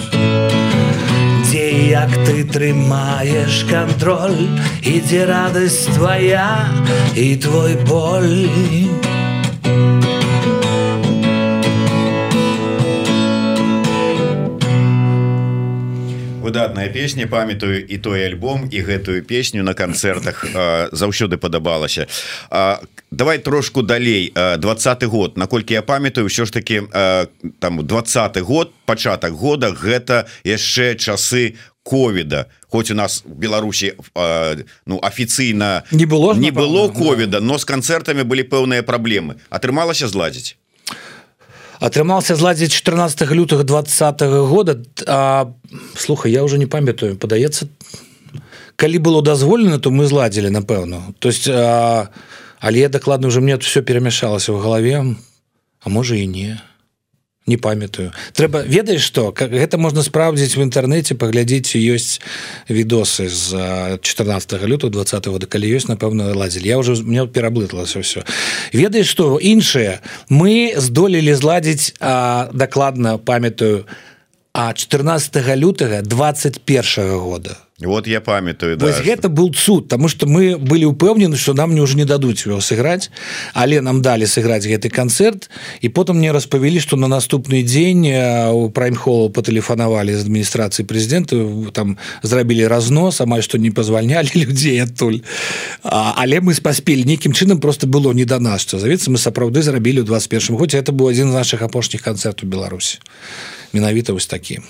Як 1.93 2.13
ты 2.25 2.41
трымаеш 2.49 3.57
кантроль 3.69 4.41
ідзе 4.81 5.27
радасць 5.29 5.85
твоя 5.93 6.49
і 7.13 7.37
твой 7.37 7.77
боль 7.85 9.02
выдатная 16.43 16.89
песня 16.89 17.27
памятаю 17.27 17.79
і 17.87 17.99
той 17.99 18.27
альбом 18.27 18.69
і 18.71 18.83
гэтую 18.83 19.23
песню 19.23 19.63
на 19.63 19.75
канцэртах 19.75 20.45
заўсёды 20.93 21.39
падабалася. 21.39 22.07
Давай 23.11 23.39
трошку 23.39 23.83
далей. 23.83 24.33
Двадцатый 24.59 25.09
год. 25.09 25.37
Наколькі 25.37 25.75
я 25.75 25.83
памятаю 25.83 26.27
ўсё 26.27 26.45
ж 26.45 26.51
таки 26.51 26.83
там 27.61 27.87
двадцатый 27.87 28.43
год 28.43 28.75
пачатак 28.85 29.33
года 29.33 29.71
гэта 29.71 30.27
яшчэ 30.45 30.97
часы 30.97 31.55
ковіда. 31.83 32.47
Хоць 32.69 32.91
у 32.91 32.95
нас 32.95 33.23
Беларусі 33.27 33.95
ну 34.87 34.99
афіцыйна 35.03 35.83
не 35.91 36.07
было 36.07 36.35
не 36.35 36.51
было 36.51 36.89
ковіда 36.89 37.41
но 37.41 37.59
з 37.59 37.65
канцэртамі 37.65 38.23
былі 38.23 38.43
пэўныя 38.43 38.83
праблемы. 38.83 39.37
Атрымалася 39.51 40.09
зладзіць 40.09 40.57
атрымался 41.83 42.37
зладзіць 42.39 42.71
14 42.71 43.31
лютых 43.35 43.65
двадцатого 43.65 44.47
-го 44.47 44.47
года. 44.47 44.79
А, 45.07 45.53
слухай 45.97 46.33
я 46.33 46.45
уже 46.45 46.59
не 46.59 46.67
памятаю 46.67 47.17
падаецца 47.17 47.67
калі 48.77 48.99
было 48.99 49.23
дазволена 49.23 49.79
то 49.79 49.91
мы 49.91 50.07
зладзілі 50.07 50.51
напэўна. 50.51 51.15
То 51.19 51.29
есть 51.29 51.49
а, 51.49 52.09
але 52.61 52.89
дакладна 52.89 53.29
уже 53.29 53.41
мне 53.41 53.57
все 53.59 53.83
перамяшалася 53.83 54.53
в 54.53 54.61
галаве 54.61 55.17
а 55.81 55.89
можа 55.89 56.15
і 56.15 56.27
не 56.27 56.61
не 57.47 57.57
памятаю. 57.57 58.13
Трэба 58.33 58.63
ведаеш 58.63 59.03
что 59.03 59.33
как 59.33 59.51
гэта 59.51 59.79
можна 59.79 60.03
спраўдзіць 60.03 60.57
в 60.57 60.63
інтэрнэце 60.63 61.15
паглядзець 61.19 61.75
ёсць 61.75 62.21
відосы 62.69 63.29
з 63.29 63.99
14 64.01 64.63
лютого 64.63 64.93
20 64.93 65.27
года. 65.27 65.47
Калі 65.47 65.67
ёсць 65.67 65.91
напэўна 65.91 66.35
ладзілі. 66.35 66.69
Я 66.69 66.79
уже 66.79 66.95
мне 67.03 67.27
пераблытлася 67.27 68.01
все 68.01 68.23
ведаеш 68.73 69.09
что 69.09 69.39
іншыя 69.39 70.01
мы 70.29 70.73
здолелі 70.77 71.35
зладзіць 71.35 71.95
дакладна 72.01 73.19
памятаю 73.19 73.87
а 74.53 74.73
14 74.73 75.57
лютага 75.57 76.03
21 76.03 77.19
года 77.19 77.57
вот 77.87 78.07
я 78.07 78.21
памятаю 78.21 78.77
да, 78.77 78.93
гэта 78.93 79.29
был 79.29 79.53
цуд 79.53 79.89
тому 79.89 80.09
что 80.09 80.27
мы 80.27 80.59
были 80.59 80.85
упэўнены 80.85 81.37
что 81.37 81.55
нам 81.55 81.73
мне 81.73 81.81
уже 81.81 81.97
не 81.97 82.05
дадуць 82.05 82.47
его 82.47 82.61
сыграць 82.61 83.11
але 83.55 83.81
нам 83.81 84.03
далі 84.03 84.27
сыграць 84.27 84.67
гэты 84.67 84.91
канцэрт 84.91 85.51
і 85.81 85.89
потым 85.89 86.19
мне 86.19 86.33
распавялі 86.33 86.81
что 86.81 86.97
на 86.97 87.09
наступны 87.09 87.63
дзень 87.63 88.09
у 88.53 88.71
праймхолу 88.71 89.31
патэлефанавалі 89.31 90.15
з 90.15 90.25
адміністрацыі 90.27 90.87
прэзідэнта 90.87 91.73
там 91.73 91.97
зрабілі 92.23 92.67
разнос 92.67 93.21
амаль 93.21 93.43
што 93.43 93.59
не 93.59 93.71
пазвальнялі 93.71 94.31
людзей 94.43 94.83
адтуль. 94.83 95.21
Але 95.83 96.41
мы 96.41 96.55
паспелі 96.61 97.05
нейкім 97.05 97.33
чынам 97.33 97.61
просто 97.61 97.87
было 97.87 98.13
не 98.13 98.25
да 98.25 98.39
нас 98.39 98.63
что 98.63 98.79
завецца 98.79 99.11
мы 99.11 99.19
сапраўды 99.19 99.63
зрабілі 99.63 100.03
ў 100.03 100.07
21 100.07 100.57
годзе. 100.57 100.79
Это 100.79 100.93
быў 100.93 101.11
адзін 101.11 101.31
з 101.31 101.35
наших 101.35 101.63
апошніх 101.63 102.03
канцэртаў 102.03 102.49
Беларусі. 102.49 102.99
Менавіта 103.73 104.13
вось 104.13 104.27
такі 104.27 104.61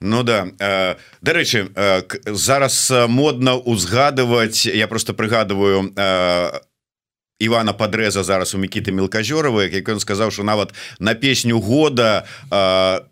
Ну 0.00 0.22
да 0.22 0.46
дарэчы 1.22 1.68
зараз 2.26 2.92
модна 3.08 3.56
узгадываць 3.56 4.66
я 4.66 4.86
просто 4.88 5.14
прыгадываю 5.14 5.92
Івана 7.38 7.72
падрэза 7.76 8.24
зараз 8.24 8.54
у 8.54 8.58
мікіты 8.58 8.92
мелкажёравы 8.96 9.68
як 9.68 9.88
ён 9.88 10.00
сказаў 10.00 10.32
что 10.32 10.42
нават 10.42 10.72
на 10.98 11.14
песню 11.14 11.60
года 11.60 12.24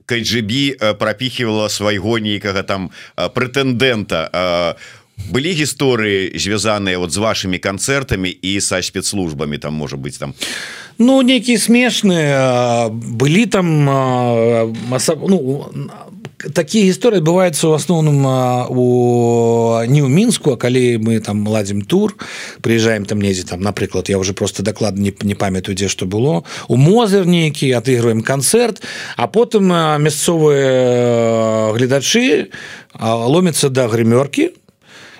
кайджибі 0.06 0.96
прапіхівала 0.98 1.68
свайго 1.68 2.18
нейкага 2.18 2.62
там 2.62 2.90
прэтэндэнта. 3.16 4.76
Былі 5.30 5.52
гісторыі 5.54 6.34
звязаныя 6.34 6.98
вот 6.98 7.12
з 7.12 7.22
вашими 7.22 7.58
канцэртамі 7.62 8.28
і 8.28 8.60
са 8.60 8.82
спецслужбамі 8.82 9.58
там 9.58 9.74
можа 9.74 9.96
быть 9.96 10.18
там? 10.18 10.34
Ну 10.98 11.22
нейкія 11.22 11.58
смешныя 11.58 12.88
былі 12.90 13.46
там 13.46 13.84
ну, 15.28 15.70
такія 16.52 16.90
гісторыі 16.90 17.22
адбываюцца 17.22 17.68
у 17.68 17.74
асноўным 17.78 18.18
у 18.68 18.86
не 19.88 20.02
ў 20.02 20.08
мінску 20.08 20.54
А 20.54 20.56
калі 20.56 20.98
мы 20.98 21.20
там 21.20 21.46
ладзім 21.48 21.82
тур 21.82 22.16
приезжаем 22.60 23.04
там 23.04 23.20
недзе 23.20 23.44
там 23.44 23.60
напрыклад 23.60 24.08
я 24.08 24.18
уже 24.18 24.32
просто 24.32 24.62
дакладна 24.62 25.00
не, 25.00 25.14
не 25.22 25.34
памятаю 25.34 25.76
дзе 25.76 25.88
што 25.88 26.06
было. 26.06 26.44
У 26.68 26.76
мозер 26.76 27.26
нейкі 27.26 27.72
отыгрываем 27.72 28.22
канцэрт 28.22 28.82
а 29.16 29.26
потым 29.26 29.68
мясцовыя 30.02 31.72
гледачы 31.72 32.50
ломятся 33.00 33.68
да 33.68 33.88
грымёркі 33.88 34.50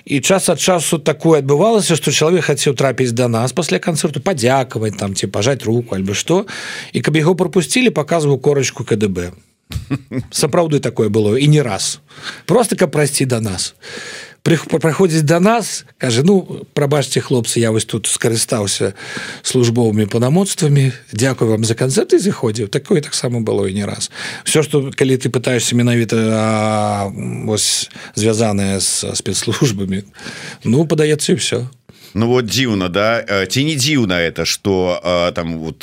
і 0.05 0.21
час 0.21 0.49
ад 0.49 0.61
часу 0.61 0.99
такое 0.99 1.41
адбывалася 1.41 1.97
што 1.97 2.13
чалавек 2.13 2.45
хацеў 2.45 2.77
трапіць 2.77 3.17
да 3.17 3.29
нас 3.29 3.53
пасля 3.57 3.79
канцэрту 3.81 4.21
падзякаваць 4.21 4.97
там 5.01 5.15
ці 5.15 5.27
пажаць 5.27 5.65
руку 5.65 5.97
альбо 5.97 6.13
што 6.13 6.45
і 6.93 7.01
каб 7.01 7.17
яго 7.17 7.35
пропусцілі 7.35 7.91
показваў 7.91 8.39
корачку 8.39 8.85
КДБ 8.85 9.33
сапраўды 10.31 10.81
такое 10.81 11.09
было 11.09 11.37
і 11.37 11.49
не 11.49 11.63
раз. 11.63 12.01
Просто 12.47 12.77
каб 12.77 12.91
прайсці 12.91 13.25
да 13.25 13.41
нас. 13.41 13.75
Праходзіць 14.45 15.25
да 15.25 15.41
нас 15.41 15.85
кажа 15.97 16.21
ну 16.23 16.67
прабачце 16.77 17.21
хлопцы 17.25 17.61
я 17.61 17.73
вось 17.73 17.89
тут 17.89 18.07
скарыстаўся 18.07 18.93
службовымі 19.43 20.05
панамоцтвамі 20.05 20.93
Дякую 21.13 21.51
вам 21.51 21.65
за 21.65 21.73
канцэрты 21.75 22.21
зыходзіў 22.21 22.69
такое 22.69 23.01
таксама 23.01 23.41
было 23.41 23.65
і 23.65 23.73
не 23.73 23.85
раз. 23.85 24.11
Все 24.45 24.63
что 24.63 24.93
калі 24.93 25.17
ты 25.17 25.33
пытаешься 25.33 25.75
менавіта 25.75 27.09
вось 27.49 27.89
звязаная 28.15 28.81
з 28.81 29.17
спецслужбамі 29.17 30.05
ну 30.65 30.85
падаецца 30.85 31.35
все 31.41 31.69
Ну 32.15 32.29
вот 32.29 32.47
дзіўна 32.47 32.89
да? 32.89 33.23
Ці 33.51 33.65
не 33.65 33.75
дзіўна 33.75 34.23
это 34.23 34.45
что 34.45 35.03
там 35.35 35.59
вот 35.59 35.83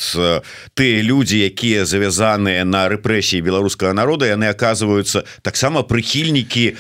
ты 0.74 1.02
люди 1.02 1.44
якія 1.44 1.86
завязаныя 1.86 2.64
на 2.64 2.88
рэпрэсіі 2.88 3.44
беларускага 3.44 3.94
народа 3.94 4.32
яны 4.32 4.48
оказываются 4.48 5.24
таксама 5.42 5.84
прыхільнікі 5.84 6.76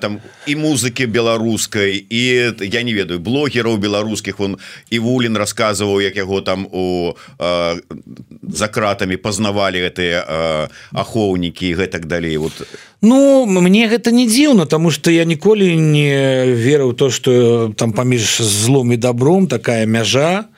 там 0.00 0.20
і 0.46 0.56
музыкі 0.56 1.06
беларускай 1.06 2.00
і 2.00 2.24
я 2.64 2.82
не 2.82 2.94
ведаю 2.96 3.20
блогераў 3.20 3.76
беларускіх 3.76 4.40
он 4.40 4.56
і 4.90 4.98
вулін 4.98 5.36
рассказываў 5.36 6.00
як 6.00 6.16
яго 6.16 6.40
там 6.40 6.64
у 6.72 7.12
за 7.38 8.68
кратамі 8.68 9.16
пазнавалі 9.20 9.84
гэтыя 9.84 10.68
ахоўнікі 10.92 11.76
гэтак 11.76 12.08
далей 12.08 12.36
вот 12.40 12.56
Ну 13.04 13.44
мне 13.44 13.84
гэта 13.88 14.10
не 14.16 14.24
дзіўна 14.24 14.64
тому 14.64 14.90
что 14.90 15.12
я 15.12 15.28
ніколі 15.28 15.76
не 15.76 16.48
верыў 16.56 16.96
то 16.96 17.10
что 17.10 17.72
там 17.76 17.92
паміж 17.92 18.40
злом 18.40 18.92
і 18.92 18.96
добром 18.96 19.46
такая 19.46 19.84
мяжа 19.84 20.48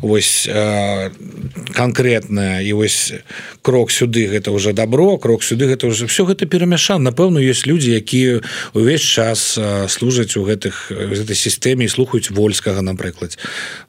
вось 0.00 0.46
э, 0.48 1.10
конкретная 1.74 2.60
і 2.62 2.72
вось 2.72 3.12
крок 3.62 3.90
сюды 3.90 4.28
гэта 4.28 4.50
уже 4.50 4.72
добро 4.72 5.18
крок 5.18 5.42
сюды 5.42 5.66
гэта 5.66 5.86
уже 5.86 6.06
все 6.06 6.24
гэта 6.24 6.46
перамяшан 6.46 7.02
напэўна 7.02 7.38
есть 7.38 7.66
люди 7.66 7.90
якія 7.90 8.40
увесь 8.74 9.02
час 9.02 9.58
э, 9.58 9.88
служаць 9.88 10.36
у 10.36 10.44
гэтых 10.44 10.92
этой 10.92 11.34
сістэме 11.34 11.88
слухаюць 11.88 12.30
вольскага 12.30 12.82
напрыклад. 12.82 13.38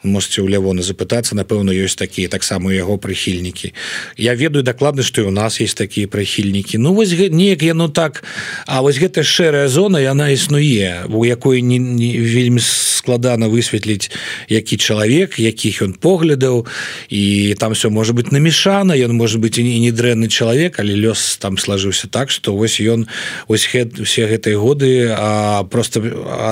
Можете 0.03 0.41
у 0.41 0.47
лявона 0.47 0.81
запытацца 0.81 1.35
напэўна 1.35 1.71
ёсць 1.71 1.95
такія 1.95 2.29
таксама 2.29 2.73
яго 2.73 2.97
прыхільнікі. 2.97 3.73
Я 4.17 4.35
ведаю 4.35 4.63
дакладна 4.63 5.03
что 5.03 5.27
у 5.27 5.31
нас 5.31 5.61
есть 5.61 5.77
такія 5.77 6.07
прыхільнікі. 6.07 6.77
Ну 6.77 6.93
вось 6.93 7.13
неяк 7.13 7.61
яно 7.61 7.89
так 7.89 8.23
А 8.65 8.81
вось 8.81 8.97
гэта 8.97 9.23
шэрая 9.23 9.67
зона 9.67 9.99
яна 9.99 10.29
існуе 10.29 11.05
у 11.09 11.25
якой 11.25 11.61
не, 11.61 11.77
не 11.77 12.17
вельмі 12.17 12.59
складана 12.59 13.47
высветліць 13.47 14.09
які 14.49 14.77
чалавек 14.77 15.39
якіх 15.39 15.81
ён 15.81 15.93
поглядаў 15.99 16.65
і 17.09 17.55
там 17.59 17.73
все 17.73 17.89
может 17.89 18.15
быть 18.15 18.31
намешана 18.31 18.93
ён 18.93 19.13
может 19.13 19.39
быть 19.39 19.57
і 19.59 19.63
не 19.63 19.91
дрэнны 19.91 20.27
чалавек 20.27 20.79
але 20.79 20.95
лёс 20.95 21.37
там 21.37 21.57
сложыўся 21.57 22.07
так 22.07 22.31
что 22.31 22.55
вось 22.55 22.79
ён 22.79 23.07
ось 23.47 23.67
гэт, 23.67 23.99
все 24.03 24.27
гэтай 24.27 24.55
годы 24.55 25.11
а 25.11 25.63
просто 25.63 26.01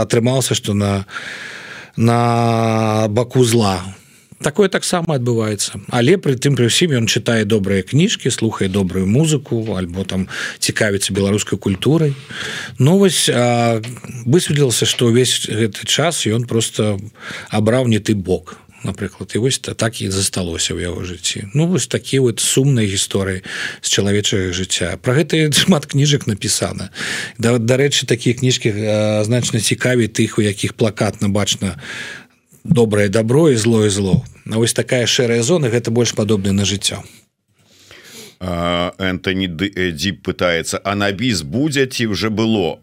атрымался 0.04 0.56
что 0.56 0.74
на 0.74 1.06
на 1.98 3.08
баку 3.10 3.44
зла. 3.44 3.84
Такое 4.38 4.70
таксама 4.70 5.16
адбываецца. 5.18 5.82
Але 5.90 6.18
при 6.22 6.38
тым 6.38 6.54
при 6.54 6.70
ўсім 6.70 6.94
ён 6.94 7.10
чытае 7.10 7.42
добрыя 7.42 7.82
кніжкі 7.82 8.30
слухае 8.30 8.70
добрую 8.70 9.10
музыку 9.10 9.66
альбо 9.74 10.06
там 10.06 10.30
цікавіцца 10.62 11.10
беларускай 11.10 11.58
культурай. 11.58 12.14
Ну 12.78 13.02
вось 13.02 13.26
высветлілася 14.30 14.86
что 14.86 15.10
увесь 15.10 15.50
гэты 15.50 15.90
час 15.90 16.22
ён 16.30 16.46
просто 16.46 17.02
абраў 17.50 17.90
не 17.90 17.98
ты 17.98 18.14
бок 18.14 18.62
напрыклад. 18.88 19.32
І 19.36 19.44
вось 19.44 19.60
так 19.60 20.02
і 20.02 20.10
засталося 20.10 20.74
ў 20.74 20.88
яго 20.88 21.04
жыцці. 21.04 21.52
Ну 21.54 21.68
вось 21.68 21.88
такі 21.88 22.24
вот 22.24 22.40
сумнай 22.40 22.88
гісторыі 22.88 23.44
з 23.82 23.88
чалавечага 23.92 24.56
жыцця. 24.56 24.96
Про 24.98 25.20
гэта 25.20 25.52
шмат 25.52 25.86
кніжак 25.86 26.26
напісана. 26.26 26.90
Да, 27.38 27.60
дарэчы 27.60 28.08
такія 28.08 28.34
кніжкі 28.34 28.72
значна 29.28 29.60
цікаві 29.60 30.08
тых 30.08 30.40
у 30.40 30.42
якіх 30.42 30.74
плакатна 30.74 31.28
бачна 31.28 31.76
добрае 32.64 33.10
добро 33.10 33.50
і 33.52 33.56
зло 33.56 33.86
і 33.86 33.90
зло. 33.90 34.24
А 34.50 34.58
вось 34.58 34.74
такая 34.74 35.06
шэрая 35.06 35.44
зона 35.44 35.68
гэта 35.68 35.92
больш 35.92 36.16
падобная 36.16 36.56
на 36.56 36.64
жыццё. 36.64 37.04
Энтоні 38.40 39.50
дзіп 39.50 40.22
пытаецца 40.22 40.78
а 40.84 40.94
на 40.94 41.10
біс 41.12 41.42
будзе 41.42 41.88
ці 41.88 42.06
уже 42.14 42.30
было? 42.30 42.78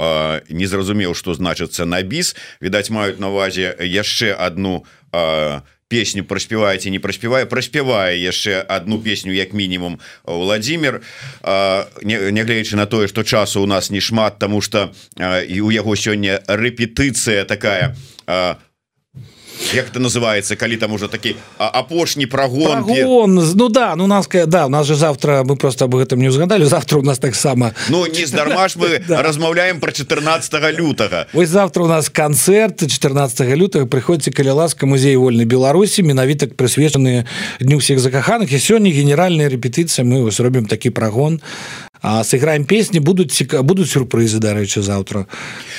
Не 0.51 0.67
зразумеў 0.67 1.15
что 1.15 1.35
значыцца 1.35 1.87
на 1.87 2.03
біс 2.03 2.35
відаць 2.61 2.91
маюць 2.91 3.23
на 3.23 3.31
увазе 3.31 3.71
яшчэ 3.79 4.35
одну 4.35 4.85
а, 5.13 5.63
песню 5.89 6.25
праспяваеце 6.25 6.91
не 6.91 6.99
праспявае 6.99 7.47
праспявае 7.47 8.19
яшчэ 8.21 8.61
одну 8.61 8.99
песню 8.99 9.33
як 9.33 9.53
мінімум 9.53 10.01
Владимир. 10.25 11.03
Нягледзячы 11.43 12.77
на 12.77 12.87
тое 12.87 13.09
что 13.09 13.23
часу 13.23 13.63
у 13.63 13.67
нас 13.67 13.91
не 13.91 14.01
шмат 14.01 14.39
тому 14.39 14.61
что 14.61 14.93
і 15.19 15.61
у 15.61 15.71
яго 15.71 15.97
сёння 15.97 16.41
рэпетыцыя 16.47 17.45
такая 17.45 17.97
у 18.27 18.74
як 19.75 19.87
это 19.91 20.01
называется 20.01 20.57
калі 20.57 20.77
там 20.77 20.93
уже 20.93 21.09
такі 21.09 21.37
апошні 21.59 22.27
прогон 22.27 22.85
Прогон, 22.85 23.35
Ну 23.55 23.69
да 23.69 23.97
ну 23.97 24.07
нас 24.07 24.29
да 24.47 24.67
у 24.67 24.69
нас 24.69 24.87
же 24.87 24.95
завтра 24.95 25.43
мы 25.45 25.57
просто 25.57 25.85
об 25.85 25.95
гэтым 25.95 26.17
не 26.17 26.29
узгадали 26.29 26.65
завтра 26.65 26.99
у 26.99 27.03
нас 27.03 27.19
таксама 27.19 27.73
Ну 27.89 28.07
не 28.07 28.27
здарма 28.27 28.69
ж 28.69 28.77
мы 28.77 29.01
да. 29.09 29.23
размаўляем 29.23 29.81
про 29.81 29.93
14 29.93 30.79
лютага 30.79 31.27
Вось 31.33 31.49
завтра 31.49 31.83
у 31.85 31.89
нас 31.89 32.09
концерт 32.09 32.87
14 32.91 33.57
лютага 33.57 33.87
приходите 33.87 34.31
каля 34.31 34.55
ласка 34.55 34.87
музей 34.87 35.17
вольной 35.17 35.45
Беларусі 35.45 36.03
менавітак 36.03 36.55
прысвечаны 36.57 37.27
дню 37.61 37.79
всех 37.79 37.99
закаханых 37.99 38.53
і 38.53 38.59
сёння 38.59 38.91
генеральная 38.91 39.49
рэпетыцыя 39.49 40.05
мы 40.05 40.31
зробім 40.31 40.67
такі 40.67 40.91
прогон. 40.91 41.41
Сыграем 42.05 42.65
песні 42.65 43.01
будуць 43.01 43.43
будуць 43.65 43.89
сюрпрызы 43.89 44.39
дарэчы 44.39 44.83
завтра. 44.83 45.27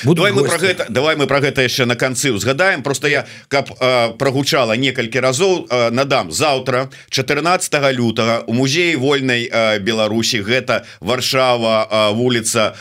Давай 0.04 0.32
мы 0.32 0.44
про 0.44 0.58
гэта 0.58 0.86
давай 0.90 1.16
мы 1.16 1.28
про 1.28 1.40
гэта 1.40 1.62
яшчэ 1.62 1.86
на 1.86 1.96
канцы 1.96 2.32
узгадаем 2.32 2.82
просто 2.82 3.08
я 3.08 3.26
каб 3.48 3.65
прогучала 4.18 4.76
некалькі 4.76 5.20
разоў 5.20 5.68
надам. 5.92 6.32
Завтра 6.32 6.90
14 7.10 7.74
лютага 7.94 8.44
у 8.48 8.54
музеі 8.54 8.96
вольнай 8.96 9.50
Беларусі 9.80 10.42
гэта 10.42 10.84
варшава 11.00 12.12
вуліца 12.14 12.76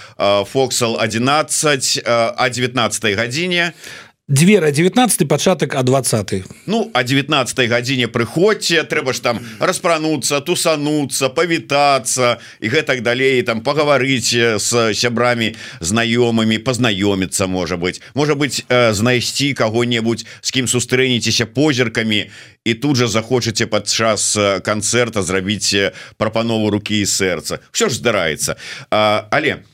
фоксал 0.51 0.97
11 1.01 2.03
а 2.05 2.49
19 2.49 3.17
гадзіне 3.17 3.73
а 3.73 4.04
двера 4.29 4.71
19 4.71 5.29
пачатак 5.29 5.75
а 5.75 5.83
20 5.83 6.45
ну 6.67 6.91
а 6.95 7.05
19 7.05 7.69
гадзіне 7.69 8.09
прыходзьце 8.09 8.81
трэба 8.89 9.13
ж 9.13 9.21
там 9.21 9.41
распрануцца 9.61 10.41
тусануцца 10.41 11.29
павітацца 11.29 12.41
і 12.65 12.67
гэтак 12.73 13.05
далей 13.05 13.43
там 13.45 13.61
пагаварыць 13.61 14.33
с 14.33 14.97
сябрамі 14.97 15.53
знаёмымі 15.85 16.57
пазнаёміцца 16.65 17.45
можа 17.47 17.77
быть 17.77 18.01
можа 18.15 18.33
быть 18.35 18.65
знайсці 18.71 19.53
кого-небудзь 19.53 20.25
з 20.41 20.51
кім 20.57 20.73
сустрэнецеся 20.73 21.45
позіркамі 21.45 22.33
і 22.65 22.75
тут 22.81 22.97
жа 22.97 23.13
захочаце 23.13 23.69
падчас 23.69 24.33
канцэрта 24.65 25.21
зрабіць 25.21 25.93
прапанову 26.17 26.71
рукі 26.73 26.97
і 26.97 27.05
сэрца. 27.05 27.61
Все 27.73 27.93
ж 27.93 28.01
здараецца. 28.01 28.57
Але 28.89 29.69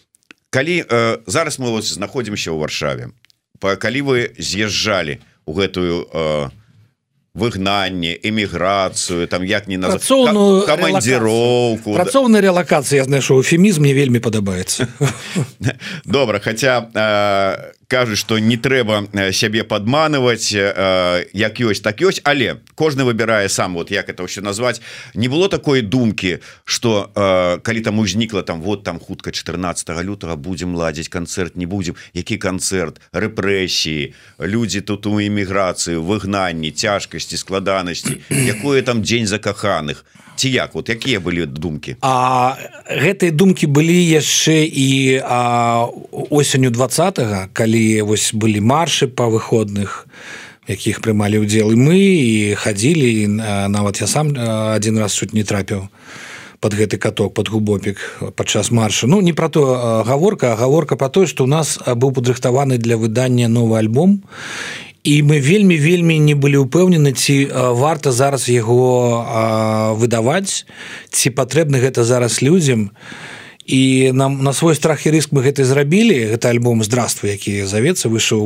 калі 0.50 0.82
зараз 1.30 1.62
мы 1.62 1.70
знаходзімся 1.78 2.50
ў 2.50 2.58
варшаве 2.58 3.14
калі 3.60 4.00
вы 4.02 4.18
з'язджалі 4.38 5.20
у 5.46 5.52
гэтую 5.52 6.08
э, 6.12 6.48
выгнанне 7.34 8.18
эміграцыю 8.22 9.28
там 9.28 9.44
як 9.44 9.68
не 9.68 9.76
на 9.76 9.90
працоўную 9.94 10.66
камандзіроўку 10.66 11.94
працоўная 11.94 12.42
релакацыя 12.42 13.04
знайшоў 13.04 13.42
эфемізм 13.42 13.86
мне 13.86 13.94
вельмі 13.94 14.18
падабаецца. 14.18 14.88
Добра 16.04 16.40
хотя 16.40 16.90
кажуць 17.90 18.22
что 18.22 18.38
не 18.38 18.56
трэба 18.56 19.10
сябе 19.34 19.66
падманываць 19.66 20.54
як 20.54 21.60
ёсць 21.60 21.82
так 21.82 21.98
ёсць. 21.98 22.22
Але 22.22 22.62
кожны 22.78 23.02
выбірае 23.02 23.50
сам 23.50 23.74
вот 23.74 23.90
як 23.90 24.08
это 24.08 24.22
ўсё 24.22 24.40
назваць. 24.46 24.80
Не 25.14 25.26
было 25.26 25.50
такой 25.50 25.82
думкі 25.82 26.38
что 26.64 27.10
калі 27.62 27.80
там 27.82 27.98
узнікла 27.98 28.46
там 28.46 28.62
вот 28.62 28.84
там 28.84 29.00
хутка 29.02 29.32
14 29.32 29.90
лютага 30.06 30.36
будем 30.36 30.78
ладзіць 30.78 31.10
канцэрт 31.10 31.58
не 31.58 31.66
будем 31.66 31.98
які 32.14 32.38
канцэрт? 32.38 33.02
Рэпрэсіі 33.12 34.14
людзі 34.38 34.80
тут 34.80 35.06
у 35.10 35.18
эміграцыі 35.18 35.98
выгнанні 35.98 36.70
цяжкасці 36.70 37.36
складанасці. 37.36 38.22
Якое 38.30 38.82
там 38.82 39.02
дзень 39.02 39.26
закаханых? 39.26 40.04
Ці 40.40 40.50
як? 40.50 40.74
Вот 40.74 40.88
якія 40.88 41.20
былі 41.20 41.46
думкі? 41.46 41.96
А 42.00 42.56
гэтыя 42.88 43.28
думкі 43.28 43.66
былі 43.66 43.98
яшчэ 44.08 44.64
і 44.64 45.20
осенню 46.32 46.70
двадцатого 46.70 47.44
калі 47.52 47.79
вось 48.06 48.30
былі 48.32 48.60
маршы 48.60 49.08
па 49.08 49.28
выходных 49.32 50.06
якіх 50.70 51.00
прымалі 51.02 51.42
ўдзел 51.42 51.72
і 51.74 51.78
мы 51.78 51.98
і 51.98 52.54
хадзілі 52.54 53.40
нават 53.72 54.00
я 54.00 54.06
сам 54.06 54.34
один 54.36 54.98
раз 54.98 55.14
чуть 55.16 55.34
не 55.34 55.44
трапіў 55.44 55.88
под 56.60 56.76
гэты 56.76 57.00
каток 57.00 57.34
под 57.34 57.48
губопік 57.48 57.96
падчас 58.36 58.70
марша. 58.70 59.06
Ну 59.06 59.20
не 59.20 59.32
про 59.32 59.48
то 59.48 60.04
гаворка 60.06 60.54
гаворка 60.56 60.96
про 60.96 61.08
тое 61.08 61.26
что 61.26 61.44
у 61.44 61.50
нас 61.50 61.78
быў 61.80 62.12
падрыхтаваны 62.12 62.78
для 62.78 62.96
выдання 62.96 63.48
новы 63.48 63.78
альбом. 63.78 64.22
І 65.02 65.22
мы 65.22 65.40
вельмі 65.40 65.80
вельмі 65.80 66.18
не 66.20 66.36
былі 66.36 66.68
ўпэўнены 66.68 67.16
ці 67.16 67.48
варта 67.80 68.12
зараз 68.12 68.52
яго 68.52 69.96
выдаваць 69.96 70.68
ці 71.08 71.28
патрэбны 71.32 71.80
гэта 71.80 72.04
зараз 72.04 72.44
людзям. 72.44 72.92
і 72.92 73.39
і 73.66 74.10
нам 74.12 74.42
на 74.42 74.52
свой 74.52 74.74
страх 74.74 75.06
і 75.06 75.10
рыск 75.10 75.30
мы 75.36 75.44
гэта 75.44 75.64
зрабілі 75.64 76.32
гэта 76.32 76.48
альбом 76.48 76.82
здравствуй 76.82 77.36
які 77.36 77.68
завецца 77.68 78.08
выйшаў 78.08 78.40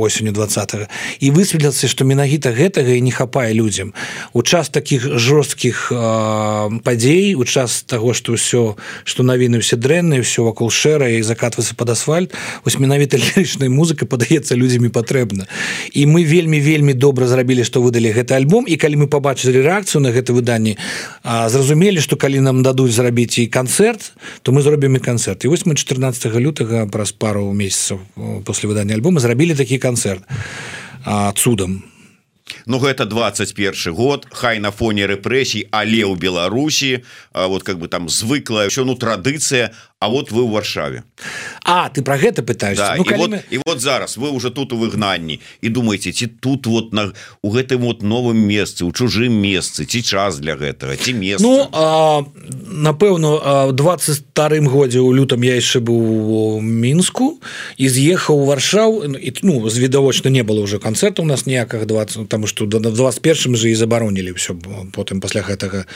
осенню 0.00 0.32
20 0.32 0.88
і 1.20 1.30
высветляцца 1.34 1.90
што 1.90 2.04
менавіта 2.04 2.54
гэтага 2.54 2.94
і 2.94 3.00
не 3.02 3.10
хапае 3.10 3.52
людзям. 3.52 3.94
У 4.32 4.42
час 4.42 4.68
таких 4.68 5.18
жорсткіх 5.18 5.90
падзей 5.90 7.34
у 7.34 7.44
час 7.44 7.82
того 7.82 8.14
что 8.14 8.38
ўсё 8.38 8.78
что 9.04 9.22
навіны 9.22 9.58
все 9.58 9.76
дрэнны 9.76 10.22
все 10.22 10.46
вакол 10.46 10.70
шэра 10.70 11.10
і 11.18 11.22
закатвацца 11.22 11.74
под 11.74 11.90
асфальт 11.90 12.32
ось 12.64 12.78
менавіта 12.78 13.18
лірычная 13.18 13.68
музыка 13.68 14.06
падаецца 14.06 14.54
людзямі 14.54 14.88
патрэбна. 14.88 15.50
І 15.92 16.06
мы 16.06 16.24
вельмі 16.24 16.60
вельмі 16.60 16.94
добра 16.94 17.26
зрабілі 17.26 17.64
што 17.64 17.82
выдалі 17.82 18.14
гэты 18.14 18.38
альбом. 18.38 18.64
І 18.70 18.76
калі 18.76 19.04
мы 19.04 19.06
побачылі 19.10 19.66
рэакцыю 19.66 20.00
на 20.00 20.14
гэта 20.14 20.32
выданні 20.32 20.78
зразумелі 21.24 22.00
што 22.00 22.16
калі 22.16 22.40
нам 22.40 22.62
дадуць 22.62 22.94
зрабіць 22.94 23.42
і 23.42 23.50
канцэрт 23.50 24.14
то 24.44 24.52
мы 24.52 24.60
зробім 24.60 24.96
і 24.96 25.00
канцэрт. 25.00 25.44
І 25.44 25.48
вось 25.48 25.64
мы 25.64 25.74
14 25.74 26.36
лютага 26.36 26.84
праз 26.86 27.16
пару 27.16 27.48
месяцаў 27.56 28.04
после 28.44 28.68
выдання 28.68 28.92
альбома 28.92 29.20
зрабілі 29.20 29.56
такі 29.56 29.80
канцэрт 29.80 30.20
цудам. 31.34 31.82
Ну 32.68 32.76
гэта 32.76 33.08
21 33.08 33.96
год 33.96 34.28
хай 34.28 34.60
на 34.60 34.70
фоне 34.70 35.08
рэпрэсій 35.08 35.72
але 35.72 36.04
ў 36.04 36.20
Беларусі 36.20 37.00
вот 37.32 37.64
как 37.64 37.80
бы 37.80 37.88
там 37.88 38.12
звыклая 38.12 38.68
все 38.68 38.84
ну 38.84 39.00
традыцыя 39.00 39.72
А 40.04 40.08
вот 40.08 40.30
вы 40.30 40.44
ў 40.44 40.52
варшаве 40.52 41.04
А 41.64 41.88
ты 41.88 42.02
про 42.02 42.18
гэта 42.18 42.42
пытаешь 42.42 42.76
да, 42.76 42.94
ну, 42.98 43.04
і, 43.04 43.16
вот, 43.16 43.30
мы... 43.30 43.40
і 43.50 43.58
вот 43.64 43.80
зараз 43.80 44.18
вы 44.18 44.28
уже 44.28 44.50
тут 44.50 44.72
у 44.72 44.76
выгнанні 44.76 45.40
і 45.62 45.68
думаете 45.68 46.12
ці 46.12 46.26
тут 46.26 46.66
вот 46.66 46.92
на 46.92 47.12
у 47.42 47.50
гэтым 47.50 47.78
вот 47.78 48.02
новым 48.02 48.36
месцы 48.36 48.84
у 48.84 48.92
чужым 48.92 49.32
месцы 49.32 49.86
ці 49.86 50.02
час 50.02 50.38
для 50.38 50.56
гэтага 50.56 50.96
ці 50.96 51.14
мест 51.14 51.40
Ну 51.40 51.68
напэўна 52.68 53.72
22 53.72 54.60
годзе 54.68 55.00
у 55.00 55.12
лютам 55.14 55.40
я 55.42 55.56
яшчэ 55.56 55.80
быў 55.80 55.96
у 55.96 56.60
мінску 56.60 57.40
і 57.80 57.88
з'ехаў 57.88 58.44
варшаў 58.44 59.16
і 59.16 59.32
ну 59.42 59.64
відавочна 59.64 60.28
не 60.28 60.44
было 60.44 60.60
уже 60.60 60.78
канцэрта 60.78 61.22
у 61.22 61.24
нас 61.24 61.46
ніякага 61.46 61.84
20 61.86 62.28
тому 62.28 62.46
что 62.46 62.66
да 62.66 62.78
21 62.78 63.56
же 63.56 63.70
і 63.70 63.74
забаронілі 63.74 64.32
все 64.36 64.52
потым 64.92 65.20
пасля 65.20 65.40
гэтага 65.40 65.88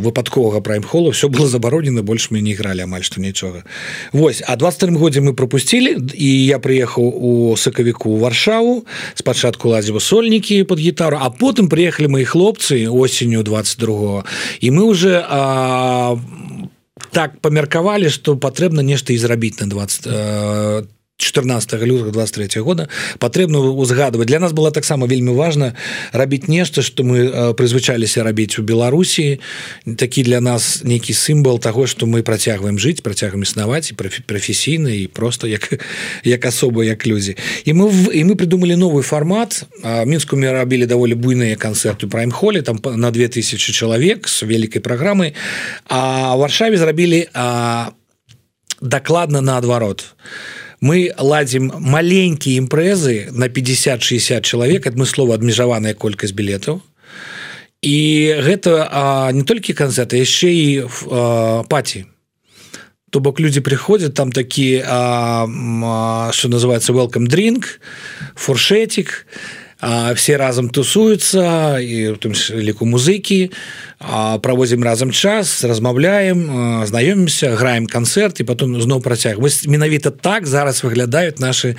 выпадковага 0.00 0.60
праймхолу 0.60 1.10
все 1.10 1.28
было 1.28 1.46
забаронена 1.46 2.02
больш 2.02 2.30
мы 2.30 2.40
не 2.40 2.52
игралі 2.52 2.88
амаль 2.88 3.02
что 3.02 3.20
нічога. 3.20 3.64
Вось 4.12 4.42
а 4.46 4.56
22 4.70 4.98
годзе 4.98 5.20
мы 5.20 5.34
пропусцілі 5.34 5.98
і 6.14 6.30
я 6.46 6.62
прыехаў 6.62 7.02
у 7.02 7.56
сакавіку 7.58 8.16
варшаву 8.22 8.86
спачатку 9.14 9.68
лазіва 9.68 10.00
сольнікі 10.00 10.62
под 10.64 10.78
гітару 10.78 11.18
а 11.20 11.30
потым 11.30 11.68
приехали 11.68 12.06
мои 12.06 12.24
хлопцы 12.24 12.86
осенню 12.86 13.42
22 13.42 14.24
і 14.60 14.70
мы 14.70 14.82
уже 14.86 15.26
а, 15.26 16.16
так 17.10 17.40
памеркавалі 17.40 18.10
что 18.10 18.36
патрэбна 18.36 18.82
нешта 18.82 19.12
і 19.12 19.18
зрабіць 19.18 19.58
на 19.60 19.66
20 19.66 20.06
а, 20.06 20.82
14 21.20 21.72
лютага 21.82 22.10
23 22.10 22.60
года 22.60 22.88
патрэбна 23.18 23.58
узгадывать. 23.58 24.26
Для 24.26 24.40
нас 24.40 24.52
было 24.52 24.70
таксама 24.70 25.06
вельмі 25.06 25.32
важно 25.32 25.74
рабіць 26.12 26.48
нешта 26.48 26.82
что 26.82 27.04
мы 27.04 27.18
э, 27.18 27.54
прызвычаліся 27.54 28.22
рабіць 28.24 28.58
у 28.58 28.62
Беларусі. 28.62 29.40
Такі 29.96 30.22
для 30.22 30.40
нас 30.40 30.82
нейкі 30.84 31.12
сімвол 31.12 31.60
того 31.60 31.86
что 31.86 32.06
мы 32.06 32.22
працягваем 32.22 32.78
жыць 32.78 33.02
працягам 33.02 33.42
існаваць 33.42 33.90
і 33.90 33.94
прафесійна 34.26 34.90
і 34.90 35.06
просто 35.06 35.46
як 35.46 35.72
як 36.24 36.46
асоба 36.46 36.84
як 36.84 37.06
людзі. 37.06 37.36
І 37.64 37.72
мы 37.72 37.92
і 38.12 38.24
мы 38.24 38.34
придумали 38.34 38.76
новый 38.76 39.02
формат 39.02 39.64
мінску 39.84 40.36
мы 40.36 40.52
рабілі 40.52 40.86
даволі 40.86 41.14
буйныя 41.14 41.56
канцэрты 41.56 42.08
праймхоле 42.08 42.62
там 42.62 42.80
на 42.96 43.10
2000 43.10 43.72
чалавек 43.72 44.28
с 44.28 44.42
вялікай 44.42 44.80
праграмы 44.80 45.32
а 45.84 46.34
варшаве 46.36 46.76
зрабілі 46.76 47.28
дакладна 48.80 49.40
наадварот. 49.40 50.04
а 50.16 50.59
мы 50.80 51.12
ладзім 51.16 51.70
маленькія 51.76 52.60
імпрэзы 52.64 53.30
на 53.32 53.48
50-60 53.52 54.40
чалавек 54.42 54.88
адмыслова 54.88 55.36
абмежаваная 55.36 55.94
колькасць 55.94 56.32
білетаў 56.32 56.80
і 57.80 57.98
гэта 58.44 58.88
а, 58.88 59.32
не 59.32 59.44
толькі 59.44 59.76
канцэрты 59.76 60.20
яшчэ 60.24 60.48
і 60.52 60.66
паці 61.68 62.08
то 63.10 63.20
бок 63.20 63.40
людзі 63.40 63.60
прыходзяць 63.60 64.14
там 64.14 64.32
такі 64.32 64.80
что 64.80 66.46
называется 66.48 66.92
welcome 66.92 67.26
drink 67.28 67.80
фуршетик 68.34 69.26
все 69.80 70.36
разам 70.36 70.68
тусуюцца 70.68 71.80
і 71.80 72.16
тым 72.20 72.36
ліку 72.60 72.84
музыкі 72.84 73.50
праводзім 74.44 74.84
разам 74.84 75.10
час 75.10 75.64
размаўляем 75.64 76.84
знаёмімся 76.84 77.56
граем 77.56 77.86
канцэрт 77.86 78.40
і 78.40 78.44
потом 78.44 78.76
зноў 78.80 79.00
працяг 79.00 79.40
вось 79.40 79.66
менавіта 79.66 80.10
так 80.10 80.46
зараз 80.46 80.84
выглядаюць 80.84 81.40
наши 81.40 81.76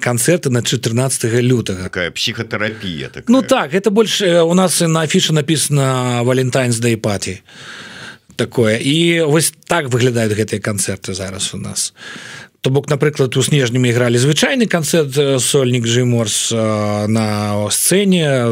канцэрты 0.00 0.50
на 0.50 0.62
14 0.62 1.24
лютага 1.42 1.84
такая 1.84 2.10
психотерапія 2.10 3.08
такая. 3.08 3.28
Ну 3.28 3.42
так 3.42 3.74
это 3.74 3.90
больше 3.90 4.40
у 4.42 4.54
нас 4.54 4.80
на 4.80 5.00
афіше 5.00 5.32
написано 5.32 6.20
валентайнс 6.24 6.78
да 6.78 6.96
пати 6.96 7.40
такое. 8.36 8.78
І 8.78 9.22
вось 9.22 9.54
так 9.66 9.88
выглядаюць 9.88 10.34
гэтыя 10.34 10.60
канцэрты 10.60 11.14
зараз 11.14 11.54
у 11.54 11.58
нас 11.58 11.94
то 12.64 12.70
то 12.70 12.70
бок 12.70 12.88
напрыклад 12.88 13.36
у 13.36 13.42
снежні 13.42 13.76
мы 13.76 13.92
ігралі 13.92 14.16
звычайны 14.16 14.64
канцэрт 14.64 15.12
сольнік 15.44 15.84
жыморс 15.84 16.48
на 17.12 17.52
сцэне 17.68 18.48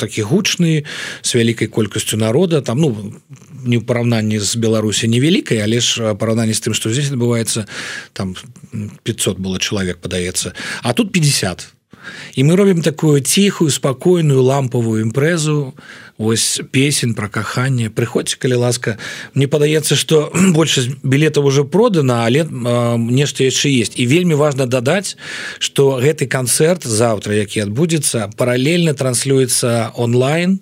такі 0.00 0.24
гучны 0.24 0.88
з 1.20 1.30
вялікай 1.36 1.68
колькасцю 1.68 2.16
народа. 2.16 2.64
Там 2.64 2.80
ну 2.80 3.12
не 3.68 3.76
ў 3.76 3.84
параўнанні 3.84 4.40
з 4.40 4.56
беларусі 4.56 5.12
невялікай 5.12 5.60
але 5.60 5.84
ж 5.84 6.16
параўнанні 6.16 6.56
з 6.56 6.64
тым 6.64 6.72
што 6.72 6.88
здесь 6.88 7.12
адбываецца 7.12 7.68
там 8.16 8.32
500 9.04 9.44
было 9.44 9.60
чалавек 9.60 10.00
падаецца. 10.00 10.56
А 10.80 10.96
тут 10.96 11.12
50 11.12 11.68
і 12.34 12.44
мы 12.44 12.56
робім 12.56 12.82
такую 12.82 13.20
ціхую 13.20 13.70
спакойную 13.70 14.42
лампавую 14.42 15.02
імпрэзу 15.02 15.74
ось 16.18 16.60
песень 16.70 17.14
про 17.14 17.28
каханне 17.28 17.90
прыходзьце 17.90 18.40
калі 18.40 18.62
ласка 18.64 18.96
мне 19.34 19.48
падаецца 19.48 19.96
что 19.96 20.32
большасць 20.56 20.96
білетаў 21.02 21.46
уже 21.46 21.64
продана 21.64 22.24
але 22.24 22.46
нешта 22.46 23.44
яшчэ 23.44 23.68
есть. 23.70 23.98
І 24.00 24.06
вельмі 24.06 24.34
важно 24.34 24.66
дадаць 24.66 25.16
что 25.58 26.00
гэты 26.00 26.26
канцэрт 26.26 26.84
завтра 26.84 27.34
які 27.34 27.68
адбудзецца 27.68 28.32
паралельна 28.36 28.94
транслюецца 28.94 29.92
онлайн 29.96 30.60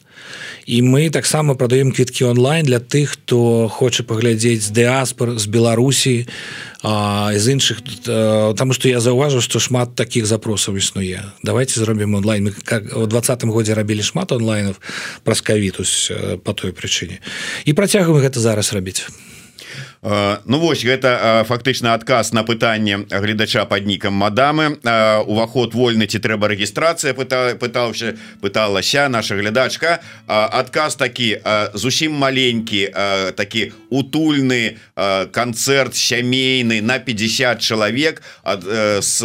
і 0.67 0.83
мы 0.83 1.11
таксама 1.11 1.55
прадаем 1.55 1.93
квіткі 1.93 2.25
онлайн 2.25 2.65
для 2.67 2.79
тых 2.79 3.17
хто 3.17 3.69
хоча 3.69 4.03
паглядзець 4.03 4.65
з 4.65 4.71
дыаспор 4.73 5.39
з 5.39 5.47
беларусі 5.47 6.27
з 6.85 7.45
іншых 7.49 7.81
там 8.57 8.73
что 8.73 8.89
я 8.89 9.01
заўважу 9.01 9.41
что 9.41 9.59
шмат 9.59 9.95
таких 9.95 10.27
запросаў 10.27 10.77
існуе. 10.77 11.23
Давайте 11.43 11.81
зробім 11.81 12.15
онлайн. 12.15 12.49
Мы 12.49 12.53
как 12.65 12.97
у 12.97 13.07
двадцатым 13.07 13.51
годзе 13.51 13.75
рабілі 13.75 14.03
шмат 14.03 14.33
онлайнов 14.33 14.81
праз 15.25 15.41
кавітус 15.41 16.13
по 16.45 16.53
той 16.53 16.73
прычыне. 16.73 17.21
І 17.65 17.73
працягваем 17.73 18.21
гэта 18.21 18.41
зараз 18.41 18.73
рабіць 18.73 19.09
Ну 20.05 20.59
вось 20.61 20.85
гэта 20.85 21.45
фактычна 21.49 21.95
адказ 21.97 22.33
на 22.37 22.45
пытанне 22.45 23.09
гледача 23.09 23.65
под 23.65 23.87
нікам 23.89 24.13
мадамы. 24.13 24.77
Уваход 25.25 25.73
вольны 25.73 26.05
ці 26.05 26.21
трэба 26.21 26.53
рэгістрацыя 26.53 27.17
пыта 27.17 27.57
пытаўся 27.57 28.13
пыталася 28.45 29.09
наша 29.09 29.33
глядачка 29.41 30.05
адказ 30.29 31.01
такі 31.01 31.41
зусім 31.73 32.21
маленькі 32.21 32.93
такі 33.33 33.73
утульны 33.89 34.77
канцэрт 35.33 35.97
сямейны 35.97 36.85
на 36.85 37.01
50 37.01 37.65
чалавек 37.65 38.21
с 38.45 39.25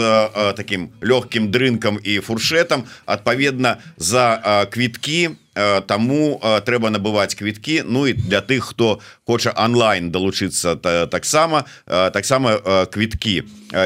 таким 0.56 0.96
лёгкім 1.04 1.52
дрынкам 1.52 2.00
і 2.00 2.24
фуршетам 2.24 2.88
адпаведна 3.04 3.84
за 3.98 4.68
квіткі 4.72 5.28
на 5.28 5.36
Э, 5.49 5.49
таму 5.88 6.40
трэба 6.66 6.90
набываць 6.90 7.36
квіткі 7.36 7.84
Ну 7.86 8.08
і 8.08 8.14
для 8.14 8.42
тых 8.42 8.74
хто 8.74 9.00
хоча 9.26 9.54
онлайн 9.58 10.12
далучыцца 10.12 10.76
таксама 11.10 11.66
таксама 11.86 12.58
квіткі 12.92 13.44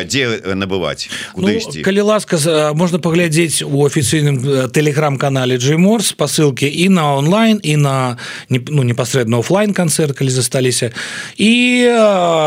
дзе 0.08 0.40
набываць 0.56 1.10
ну, 1.36 1.50
калі 1.84 2.02
ласка 2.02 2.40
можна 2.74 3.00
паглядзець 3.00 3.64
у 3.64 3.84
афіцыйным 3.86 4.70
тэлеграм-канале 4.72 5.58
Джеймор 5.58 6.04
спасылкі 6.04 6.68
і 6.68 6.90
на 6.90 7.16
онлайн 7.18 7.60
і 7.64 7.76
на 7.78 8.18
ну 8.50 8.84
непасрэдна 8.84 9.44
офлайн 9.44 9.74
канцэрт 9.74 10.16
калі 10.18 10.30
засталіся 10.30 10.94
і 11.38 11.52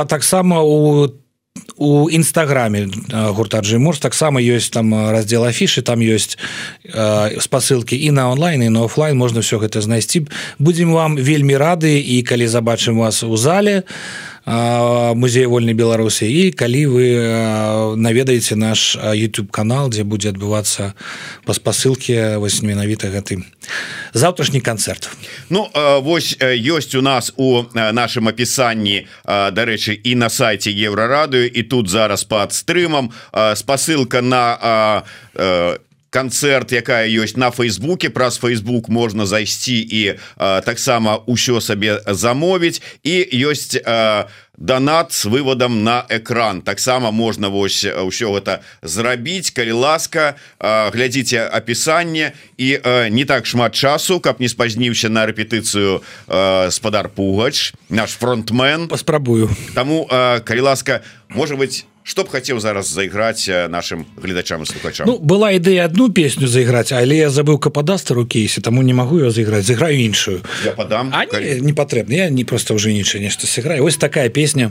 таксама 0.08 0.62
у 0.62 1.08
у 1.76 2.08
нстаграме 2.08 2.88
гурта 3.32 3.60
Джиморс 3.60 3.98
таксама 3.98 4.40
ёсць 4.40 4.70
там 4.70 4.94
раздел 5.10 5.44
афішы 5.44 5.82
там 5.82 6.00
ёсць 6.00 6.38
э, 6.84 7.40
спасылкі 7.40 7.96
і 7.96 8.10
на 8.10 8.30
онлайн 8.30 8.62
і 8.62 8.70
на 8.70 8.84
офлайн 8.84 9.16
можна 9.16 9.40
все 9.40 9.58
гэта 9.58 9.80
знайсці 9.80 10.26
будзем 10.58 10.92
вам 10.92 11.16
вельмі 11.16 11.56
рады 11.56 12.00
і 12.00 12.22
калі 12.22 12.46
забачым 12.46 12.98
вас 12.98 13.22
у 13.22 13.36
зале 13.36 13.82
то 13.82 14.35
музея 14.46 15.48
вольнай 15.48 15.74
беларусі 15.74 16.30
і 16.30 16.54
калі 16.54 16.82
вы 16.86 17.06
наведаеце 17.98 18.54
наш 18.54 18.94
youtube 18.94 19.50
канал 19.50 19.90
дзе 19.90 20.06
будзе 20.06 20.30
адбывацца 20.30 20.94
па 21.42 21.52
спасылке 21.54 22.38
вось 22.38 22.62
менавіта 22.62 23.10
гэты 23.10 23.42
завтрашні 24.14 24.62
канцэрт 24.62 25.10
Ну 25.50 25.66
вось 26.02 26.38
ёсць 26.38 26.94
у 26.94 27.02
нас 27.02 27.34
у 27.36 27.66
нашым 27.74 28.30
апісанні 28.30 29.10
дарэчы 29.26 29.98
і 29.98 30.14
на 30.14 30.30
сайте 30.30 30.70
еўрарадыю 30.70 31.50
і 31.50 31.62
тут 31.66 31.90
зараз 31.90 32.22
пад 32.22 32.54
стрымам 32.54 33.10
спасылка 33.54 34.22
на 34.22 35.02
канцэрт 36.16 36.72
якая 36.72 37.04
ёсць 37.12 37.36
на 37.36 37.52
фейсбуке. 37.52 38.08
Праз 38.08 38.40
Facebook 38.40 38.88
можна 38.88 39.28
зайсці 39.28 39.76
і 39.76 40.16
таксама 40.64 41.20
ўсё 41.28 41.60
сабе 41.60 42.00
замовіць. 42.08 42.80
І 43.04 43.20
ёсць 43.44 43.76
донат 44.56 45.12
с 45.12 45.28
выводом 45.28 45.84
на 45.84 46.06
экран. 46.08 46.62
Таксама 46.64 47.12
можна 47.12 47.52
вось 47.52 47.84
ўсё 47.84 48.32
гэта 48.32 48.64
зрабіць. 48.80 49.52
Калі 49.52 49.76
ласка 49.76 50.40
глядзіце 50.60 51.52
опісанне 51.52 52.32
і 52.56 52.80
не 53.12 53.24
так 53.28 53.44
шмат 53.44 53.76
часу 53.76 54.16
каб 54.16 54.40
не 54.40 54.48
спазніўся 54.48 55.12
на 55.12 55.28
рэпетыцыю 55.28 56.00
спадар 56.72 57.12
пугач 57.12 57.76
наш 57.92 58.16
фронтмен. 58.16 58.88
Паспрабую. 58.88 59.52
Таму 59.76 60.08
калі 60.08 60.60
ласка 60.60 61.04
может 61.28 61.60
быть 61.60 61.84
что 62.06 62.22
б 62.22 62.30
хацеў 62.30 62.60
зараз 62.62 62.86
зайграць 62.86 63.50
нашим 63.68 64.06
гледачам 64.14 64.62
слухачам? 64.62 65.10
Ну, 65.10 65.18
была 65.18 65.50
ідэя 65.58 65.90
одну 65.90 66.06
песню 66.08 66.46
зайграць 66.46 66.94
але 66.94 67.26
я 67.26 67.30
забыў 67.34 67.58
кападастару 67.58 68.22
кейсе 68.22 68.62
таму 68.62 68.86
не 68.86 68.94
магу 68.94 69.18
ее 69.18 69.34
зайграць 69.34 69.66
зайграю 69.66 69.98
іншую. 69.98 70.46
Я 70.64 70.70
подам 70.70 71.10
калі... 71.10 71.60
не 71.60 71.74
патрэбна 71.74 72.14
я 72.14 72.30
не 72.30 72.44
просто 72.44 72.74
уже 72.74 72.92
ніча 72.94 73.18
нешта 73.18 73.50
сыграю. 73.50 73.82
Ось 73.82 73.98
такая 73.98 74.30
песня 74.30 74.70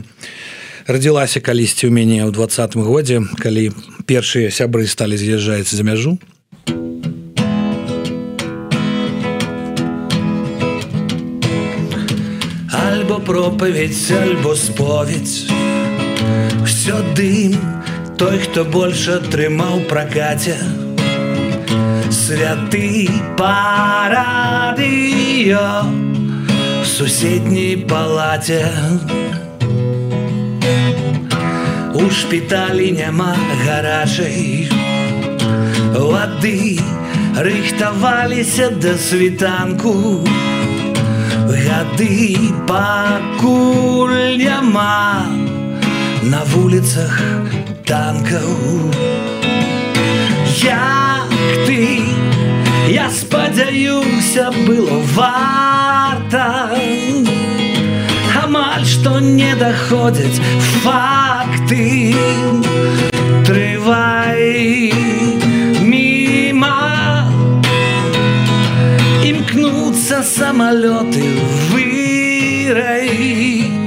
радзілася 0.88 1.44
калісьці 1.44 1.84
ў 1.84 1.92
мяне 1.92 2.24
ў 2.24 2.32
двадцатым 2.32 2.80
годзе 2.80 3.20
калі 3.36 3.68
першыя 4.08 4.48
сябры 4.48 4.88
сталі 4.88 5.20
з'язджаецца 5.20 5.76
за 5.76 5.84
мяжу. 5.84 6.16
Альбо 12.72 13.20
пропаведь 13.20 14.08
альбо 14.08 14.56
споведь 14.56 15.52
все 16.66 16.96
дым 17.14 17.54
той 18.18 18.38
хто 18.42 18.64
больше 18.64 19.12
атрымаў 19.20 19.80
пракаце 19.90 20.56
святы 22.10 23.08
парадыё 23.38 24.80
суседняй 26.96 27.76
палаце 27.90 28.64
у 31.94 32.10
шпіталі 32.18 32.88
няма 32.98 33.32
гарачай 33.62 34.68
воды 35.94 36.80
рыхтаваліся 37.36 38.70
да 38.82 38.98
світанку 38.98 39.94
гады 41.46 42.38
пакуль 42.66 44.36
няма 44.42 45.35
на 46.26 46.42
вулицах 46.44 47.20
танкаў 47.86 48.48
як 50.62 51.30
ты 51.66 52.00
я 52.90 53.06
спадзяюся 53.18 54.50
было 54.66 54.98
варта 55.14 56.46
амаль 58.42 58.86
што 58.94 59.20
не 59.20 59.54
даходзяць 59.62 60.42
факты 60.82 61.86
трывай 63.46 64.90
міма 65.94 66.74
імкнуцца 69.30 70.24
самалёты 70.34 71.26
вырай 71.70 73.85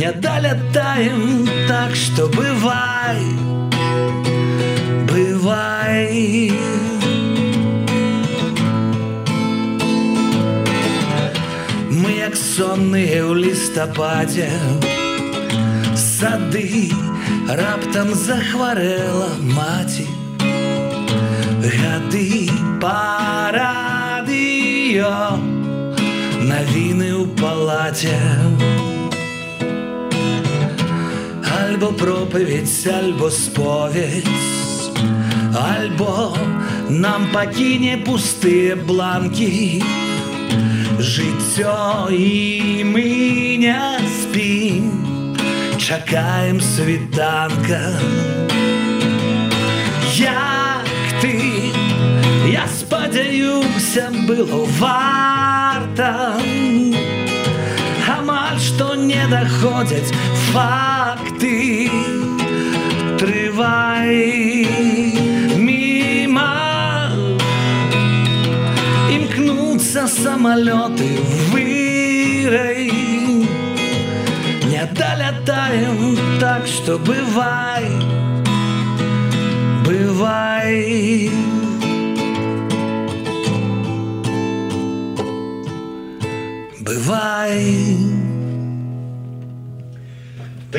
не 0.00 0.10
долетаем 0.12 1.46
так 1.68 1.94
что 1.94 2.26
бывай 2.28 3.50
бывай. 5.40 6.52
Мы 11.90 12.10
як 12.18 12.36
сонные 12.36 13.24
ў 13.24 13.34
лістападзе 13.44 14.50
сады 15.96 16.90
раптам 17.48 18.14
захварэла 18.14 19.30
маці. 19.56 20.06
Гады 21.60 22.48
парадыё 22.82 23.56
навіны 26.50 27.10
ў 27.20 27.24
палаце. 27.40 28.16
у 28.86 28.89
альбо 31.70 31.92
пропаведь 31.92 32.86
альбо 32.86 33.30
споведь 33.30 34.26
альбо 35.54 36.36
нам 36.88 37.28
пакіне 37.32 37.96
пустыя 38.06 38.74
бланки 38.74 39.80
жыццё 40.98 42.10
і 42.10 42.82
мы 42.90 43.56
не 43.64 43.78
спім 44.18 44.84
чакаем 45.78 46.60
світанка 46.60 47.82
як 50.18 50.90
ты 51.22 51.34
я 52.50 52.66
спадзяюся 52.66 54.10
было 54.26 54.64
варта 54.80 56.34
амаль 58.18 58.58
што 58.58 58.96
не 58.96 59.22
даходзяць 59.30 60.10
факт 60.50 60.99
ты 61.40 61.90
трывай 63.18 64.66
мимо. 65.56 66.48
Імкнуцца 69.16 70.06
самолеты 70.06 71.10
вырай 71.50 72.90
не 74.70 74.84
долетаем 74.94 76.16
так 76.38 76.66
что 76.66 76.98
бывай 76.98 77.88
бывай. 79.90 81.30
Бывай 86.80 87.99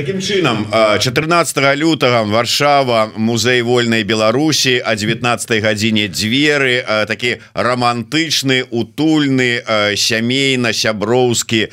Таким 0.01 0.19
чынам 0.19 0.65
14 0.99 1.77
лютага 1.77 2.23
Варшава 2.23 3.11
музей 3.15 3.61
вольнай 3.61 4.01
Беларусі 4.01 4.81
а 4.83 4.95
19 4.95 5.61
гадзіне 5.61 6.07
дзверы 6.09 6.81
такі 7.05 7.37
романтычны 7.53 8.65
утульны 8.73 9.61
сямейна-сяброўскі 9.93 11.69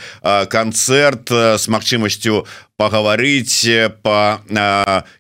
канцэрт 0.53 1.33
с 1.57 1.65
магчымасцю 1.73 2.45
пагаварыць 2.77 3.65
по 4.05 4.45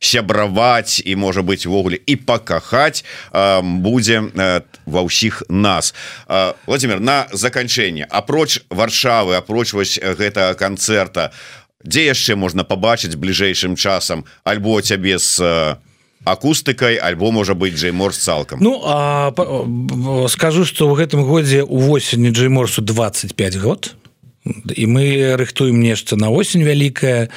сябраваць 0.04 1.00
і 1.00 1.16
можа 1.16 1.40
быть 1.40 1.64
ввогуле 1.64 1.96
і 1.96 2.16
пакахаць 2.28 3.08
будзе 3.32 4.20
ва 4.84 5.00
ўсіх 5.00 5.48
нас. 5.48 5.96
Владимир 6.68 7.00
на 7.00 7.24
заканчэнне 7.32 8.04
апроч 8.04 8.60
варшавы 8.68 9.40
апроч 9.40 9.72
вось 9.72 9.96
гэтага 9.96 10.52
канцэрта 10.60 11.32
дзе 11.84 12.10
яшчэ 12.10 12.36
можна 12.36 12.64
пабачыць 12.64 13.16
бліжэйшым 13.16 13.76
часам? 13.76 14.24
Альбо 14.44 14.80
цябе 14.80 15.18
з 15.18 15.76
акустыкай 16.24 16.96
альбо 16.96 17.30
можа 17.30 17.54
быть 17.54 17.74
джейморс 17.74 18.18
цалкам. 18.18 18.58
Ну 18.60 18.82
а, 18.84 19.32
скажу 20.28 20.64
что 20.64 20.88
в 20.88 20.98
гэтым 20.98 21.24
годзе 21.24 21.62
увосені 21.62 22.30
джейморсу 22.30 22.82
25 22.82 23.56
год 23.56 23.94
і 24.74 24.84
мы 24.86 25.36
рыхтуем 25.36 25.80
нешта 25.80 26.16
на 26.16 26.30
осень 26.30 26.62
вялікая 26.62 27.28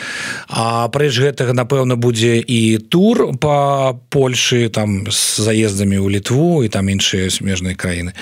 А 0.48 0.88
прэч 0.92 1.20
гэтага 1.24 1.54
напэўна 1.56 1.96
будзе 1.96 2.40
і 2.40 2.78
тур 2.92 3.38
по 3.40 4.00
Польшы 4.10 4.70
там 4.70 5.08
з 5.08 5.42
заездамі 5.42 5.98
ў 5.98 6.20
літву 6.20 6.64
і 6.64 6.70
там 6.70 6.92
іншыя 6.92 7.32
смежныя 7.32 7.76
краіны. 7.76 8.14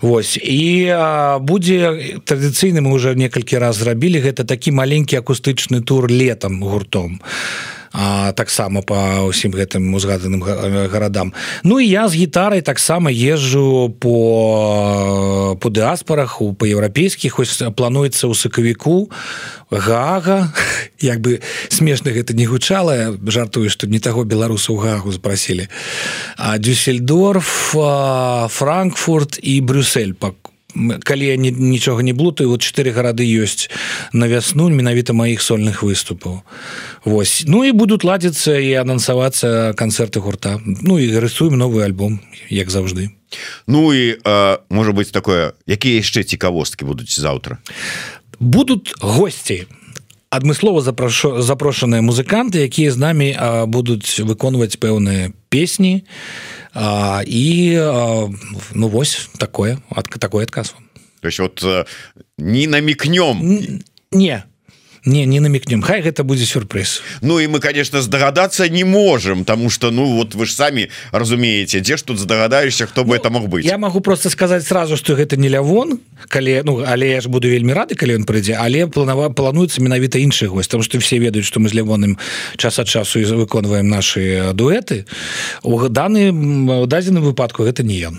Вось. 0.00 0.36
І 0.40 0.90
будзе 1.40 2.18
традыцыйны 2.26 2.82
мы 2.82 2.92
уже 2.92 3.14
некалькі 3.14 3.58
раз 3.62 3.78
зрабілі 3.78 4.22
гэта 4.26 4.44
такі 4.44 4.74
маленькі 4.74 5.22
акустычны 5.22 5.82
тур 5.82 6.10
летом 6.10 6.60
гуртом. 6.62 7.20
а 7.22 7.75
таксама 8.36 8.82
по 8.82 9.26
ўсім 9.32 9.56
гэтым 9.56 9.88
узгаданым 9.96 10.44
гарадам. 10.44 11.32
Ну 11.64 11.80
і 11.80 11.88
я 11.88 12.08
з 12.08 12.14
гітарай 12.14 12.60
таксама 12.60 13.10
езжу 13.10 13.88
по 14.00 15.56
по 15.60 15.68
дыаспорах 15.70 16.40
у 16.42 16.52
по 16.52 16.68
еўрапейскіх. 16.68 17.40
Хоць 17.40 17.56
плануецца 17.72 18.28
ў 18.28 18.34
сакавіку 18.36 19.08
гага. 19.70 20.52
Як 21.00 21.20
бы 21.20 21.40
смешна 21.68 22.12
гэта 22.12 22.36
не 22.36 22.44
гучала 22.46 23.16
жартую 23.24 23.72
што 23.72 23.86
не 23.88 24.00
таго 24.00 24.24
беларусаў 24.24 24.76
гагу 24.76 25.12
запрасілі. 25.12 25.68
А 26.36 26.58
дюссельдорф 26.58 27.72
франкфурт 28.52 29.40
і 29.42 29.60
брюссель 29.60 30.12
пакку 30.12 30.45
калі 31.02 31.26
я 31.26 31.36
нічога 31.36 32.02
не 32.02 32.12
блутаю 32.12 32.50
вот 32.50 32.60
чатыры 32.60 32.92
гарады 32.92 33.24
ёсць 33.24 33.68
на 34.12 34.28
вясну 34.28 34.68
менавіта 34.68 35.12
маіх 35.12 35.42
сольных 35.42 35.82
выступаў. 35.82 36.42
Вось. 37.04 37.44
Ну 37.46 37.64
і 37.64 37.72
будуць 37.72 38.04
ладзіцца 38.04 38.58
і 38.58 38.72
анансавацца 38.84 39.72
канцэрты 39.76 40.20
гурта. 40.20 40.60
Ну 40.64 40.98
і 40.98 41.10
рысуем 41.18 41.56
новы 41.56 41.84
альбом 41.84 42.20
як 42.48 42.70
заўжды. 42.70 43.10
Ну 43.66 43.92
і 43.92 44.18
э, 44.22 44.58
можа 44.70 44.92
быть 44.92 45.12
такое 45.12 45.52
якія 45.66 46.00
яшчэ 46.00 46.22
цікавосткі 46.22 46.84
будуць 46.84 47.12
заўтра? 47.16 47.58
Будут 48.40 48.94
госці. 49.00 49.66
Адмыслова 50.30 50.82
запрашу 50.82 51.40
запрошаныя 51.40 52.02
музыканты 52.02 52.66
якія 52.66 52.90
з 52.92 52.98
намі 52.98 53.28
будуць 53.66 54.20
выконваць 54.20 54.76
пэўныя 54.76 55.32
песні. 55.48 56.02
а, 56.02 56.65
і 57.26 57.76
а, 57.80 58.28
ну 58.74 58.88
вось 58.88 59.30
такое 59.38 59.78
ад 59.90 60.08
такой 60.18 60.44
адказ 60.44 60.74
то 61.20 61.28
есть 61.28 61.38
вот 61.38 61.64
не 62.38 62.66
намікнём 62.66 63.80
не 64.12 64.44
не 65.06 65.26
не 65.26 65.40
намікнем 65.40 65.82
Хай 65.82 66.02
гэта 66.02 66.24
будзе 66.24 66.46
сюрприз. 66.46 67.02
Ну 67.22 67.40
і 67.40 67.46
мы 67.46 67.60
конечно 67.60 68.02
здагадацца 68.02 68.68
не 68.68 68.84
можем 68.84 69.44
тому 69.44 69.70
что 69.70 69.90
ну 69.90 70.16
вот 70.16 70.34
вы 70.34 70.46
ж 70.46 70.54
самі 70.54 70.88
разумееце 71.12 71.80
дзе 71.80 71.96
ж 71.96 72.04
тут 72.04 72.18
здагадаешься 72.18 72.86
хто 72.86 73.04
бы 73.04 73.08
ну, 73.08 73.14
это 73.14 73.30
мог 73.30 73.48
быть? 73.48 73.64
Я 73.64 73.78
могу 73.78 74.00
просто 74.00 74.30
сказать 74.30 74.66
сразу 74.66 74.96
что 74.96 75.14
гэта 75.14 75.36
не 75.36 75.48
лявон 75.48 75.98
калі 76.28 76.62
ну 76.64 76.84
але 76.86 77.08
я 77.08 77.20
ж 77.20 77.28
буду 77.28 77.48
вельмі 77.48 77.72
рады 77.72 77.94
калі 77.94 78.16
он 78.16 78.24
прыйдзе 78.24 78.58
але 78.58 78.86
планава 78.86 79.30
плануецца 79.30 79.80
менавіта 79.80 80.18
іншы 80.18 80.46
гость 80.46 80.70
там 80.70 80.82
что 80.82 80.98
все 80.98 81.18
ведаюць 81.18 81.46
что 81.46 81.60
мы 81.60 81.68
з 81.68 81.74
лявоным 81.74 82.18
час 82.56 82.78
ад 82.78 82.88
часу 82.88 83.20
і 83.20 83.24
выконваем 83.24 83.88
наши 83.88 84.50
дуэты. 84.52 85.06
У 85.62 85.88
даны 85.88 86.86
дадзеным 86.86 87.22
выпадку 87.22 87.62
гэта 87.62 87.82
не 87.82 88.00
ён 88.00 88.18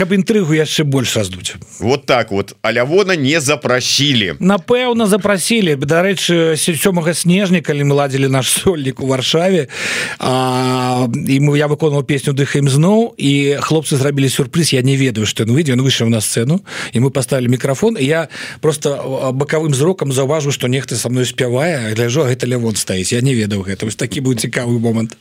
каб 0.00 0.14
інтрыгу 0.16 0.56
яшчэ 0.56 0.88
больш 0.88 1.12
раздуць. 1.16 1.60
Вот 1.78 2.06
так 2.06 2.30
вот. 2.32 2.56
Алявона 2.62 3.16
не 3.20 3.36
запрасілі 3.40 4.40
напэўна 4.40 5.04
запрасілі 5.04 5.76
дарэчы 5.76 6.56
сёмага 6.56 7.12
снежня 7.12 7.60
калі 7.60 7.84
мы 7.84 7.94
ладзілі 8.00 8.32
наш 8.32 8.48
сольнік 8.56 9.04
у 9.04 9.06
варшаве 9.12 9.68
і 9.68 11.36
мы 11.44 11.52
я 11.60 11.68
выконваў 11.68 12.08
песню 12.08 12.32
дыхаем 12.32 12.72
зноў 12.72 13.12
і 13.20 13.60
хлопцы 13.60 14.00
зрабілі 14.00 14.32
сюрприз 14.32 14.72
я 14.72 14.80
не 14.80 14.96
ведаю 14.96 15.28
што 15.28 15.44
ён 15.44 15.52
выйдзе. 15.52 15.76
Он 15.76 15.84
выйшаў 15.84 16.08
на 16.08 16.24
сцэну 16.24 16.64
і 16.96 17.04
мы 17.04 17.12
поставілі 17.12 17.52
мікрафон 17.52 18.00
я 18.00 18.32
просто 18.64 18.96
бакавым 19.36 19.76
зрокам 19.76 20.16
заўважу 20.16 20.48
што 20.48 20.68
нехта 20.68 20.96
са 20.96 21.12
мной 21.12 21.28
спявае 21.28 21.92
гляжу 21.92 22.24
гэта 22.24 22.48
лявон 22.48 22.72
стаіць. 22.72 23.12
Я 23.12 23.20
не 23.20 23.36
ведаў 23.36 23.68
гэта 23.68 23.84
вось 23.84 24.00
такі 24.00 24.24
быў 24.24 24.40
цікавы 24.40 24.80
момант. 24.80 25.20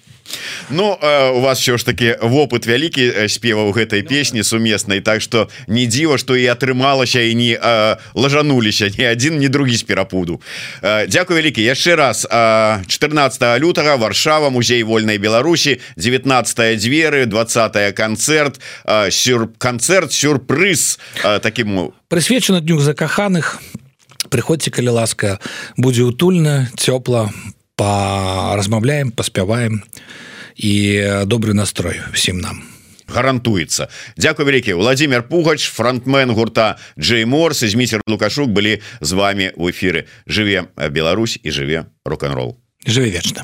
Ну 0.70 0.98
у 1.36 1.42
вас 1.42 1.60
що 1.60 1.78
ж 1.78 1.86
таки 1.86 2.18
вопыт 2.22 2.68
вялікі 2.68 3.28
спеваў 3.28 3.72
гэтай 3.74 4.04
песні 4.04 4.44
сумеснай 4.70 5.02
Так 5.02 5.22
что 5.22 5.50
не 5.68 5.86
дзіва 5.86 6.18
что 6.18 6.36
і 6.38 6.46
атрымалася 6.46 7.22
і 7.22 7.36
не 7.36 7.60
лажануліся 8.14 8.90
ні 8.98 9.08
один 9.08 9.38
ні 9.38 9.50
другі 9.50 9.76
з 9.76 9.84
перапуду 9.84 10.42
Дякую 10.82 11.40
вялікі 11.40 11.64
яшчэ 11.64 11.96
раз. 11.96 12.28
14 12.30 13.60
лютага 13.60 13.96
варшава 13.96 14.50
музей 14.50 14.84
вольнай 14.84 15.18
Беларусі 15.18 15.80
19 15.98 16.78
дзверы 16.78 17.26
20 17.26 17.96
канцэрт 17.96 18.62
сюр 19.10 19.50
канцэрт 19.58 20.12
сюрпрыз 20.12 21.00
таким 21.42 21.94
прысвечана 22.10 22.62
днюх 22.62 22.82
закаханых. 22.82 23.62
Прыходзьце 24.30 24.72
калі 24.72 24.90
ласка 24.90 25.40
будзе 25.78 26.04
утульна 26.04 26.70
цёпла 26.78 27.32
по 27.76 28.54
размаўляем 28.56 29.12
паспяваем 29.12 29.84
і 30.56 31.24
добрый 31.26 31.54
настрой 31.54 32.02
всім 32.14 32.40
нам 32.40 32.79
гарантуецца 33.10 33.90
Дякую 34.18 34.48
вялікі 34.48 34.74
Владимир 34.74 35.24
Пугач 35.24 35.68
фронтмен 35.70 36.32
гурта 36.32 36.78
Джейморс 37.00 37.64
і 37.64 37.68
зміцер 37.68 38.02
лукашук 38.08 38.50
былі 38.50 38.82
з 39.02 39.12
вами 39.12 39.52
в 39.58 39.70
эфиры 39.70 40.06
жыве 40.26 40.68
Беларусь 40.90 41.40
і 41.44 41.52
жыве 41.52 41.86
рок-н-рол 42.06 42.58
жыве 42.88 43.10
вечна 43.10 43.36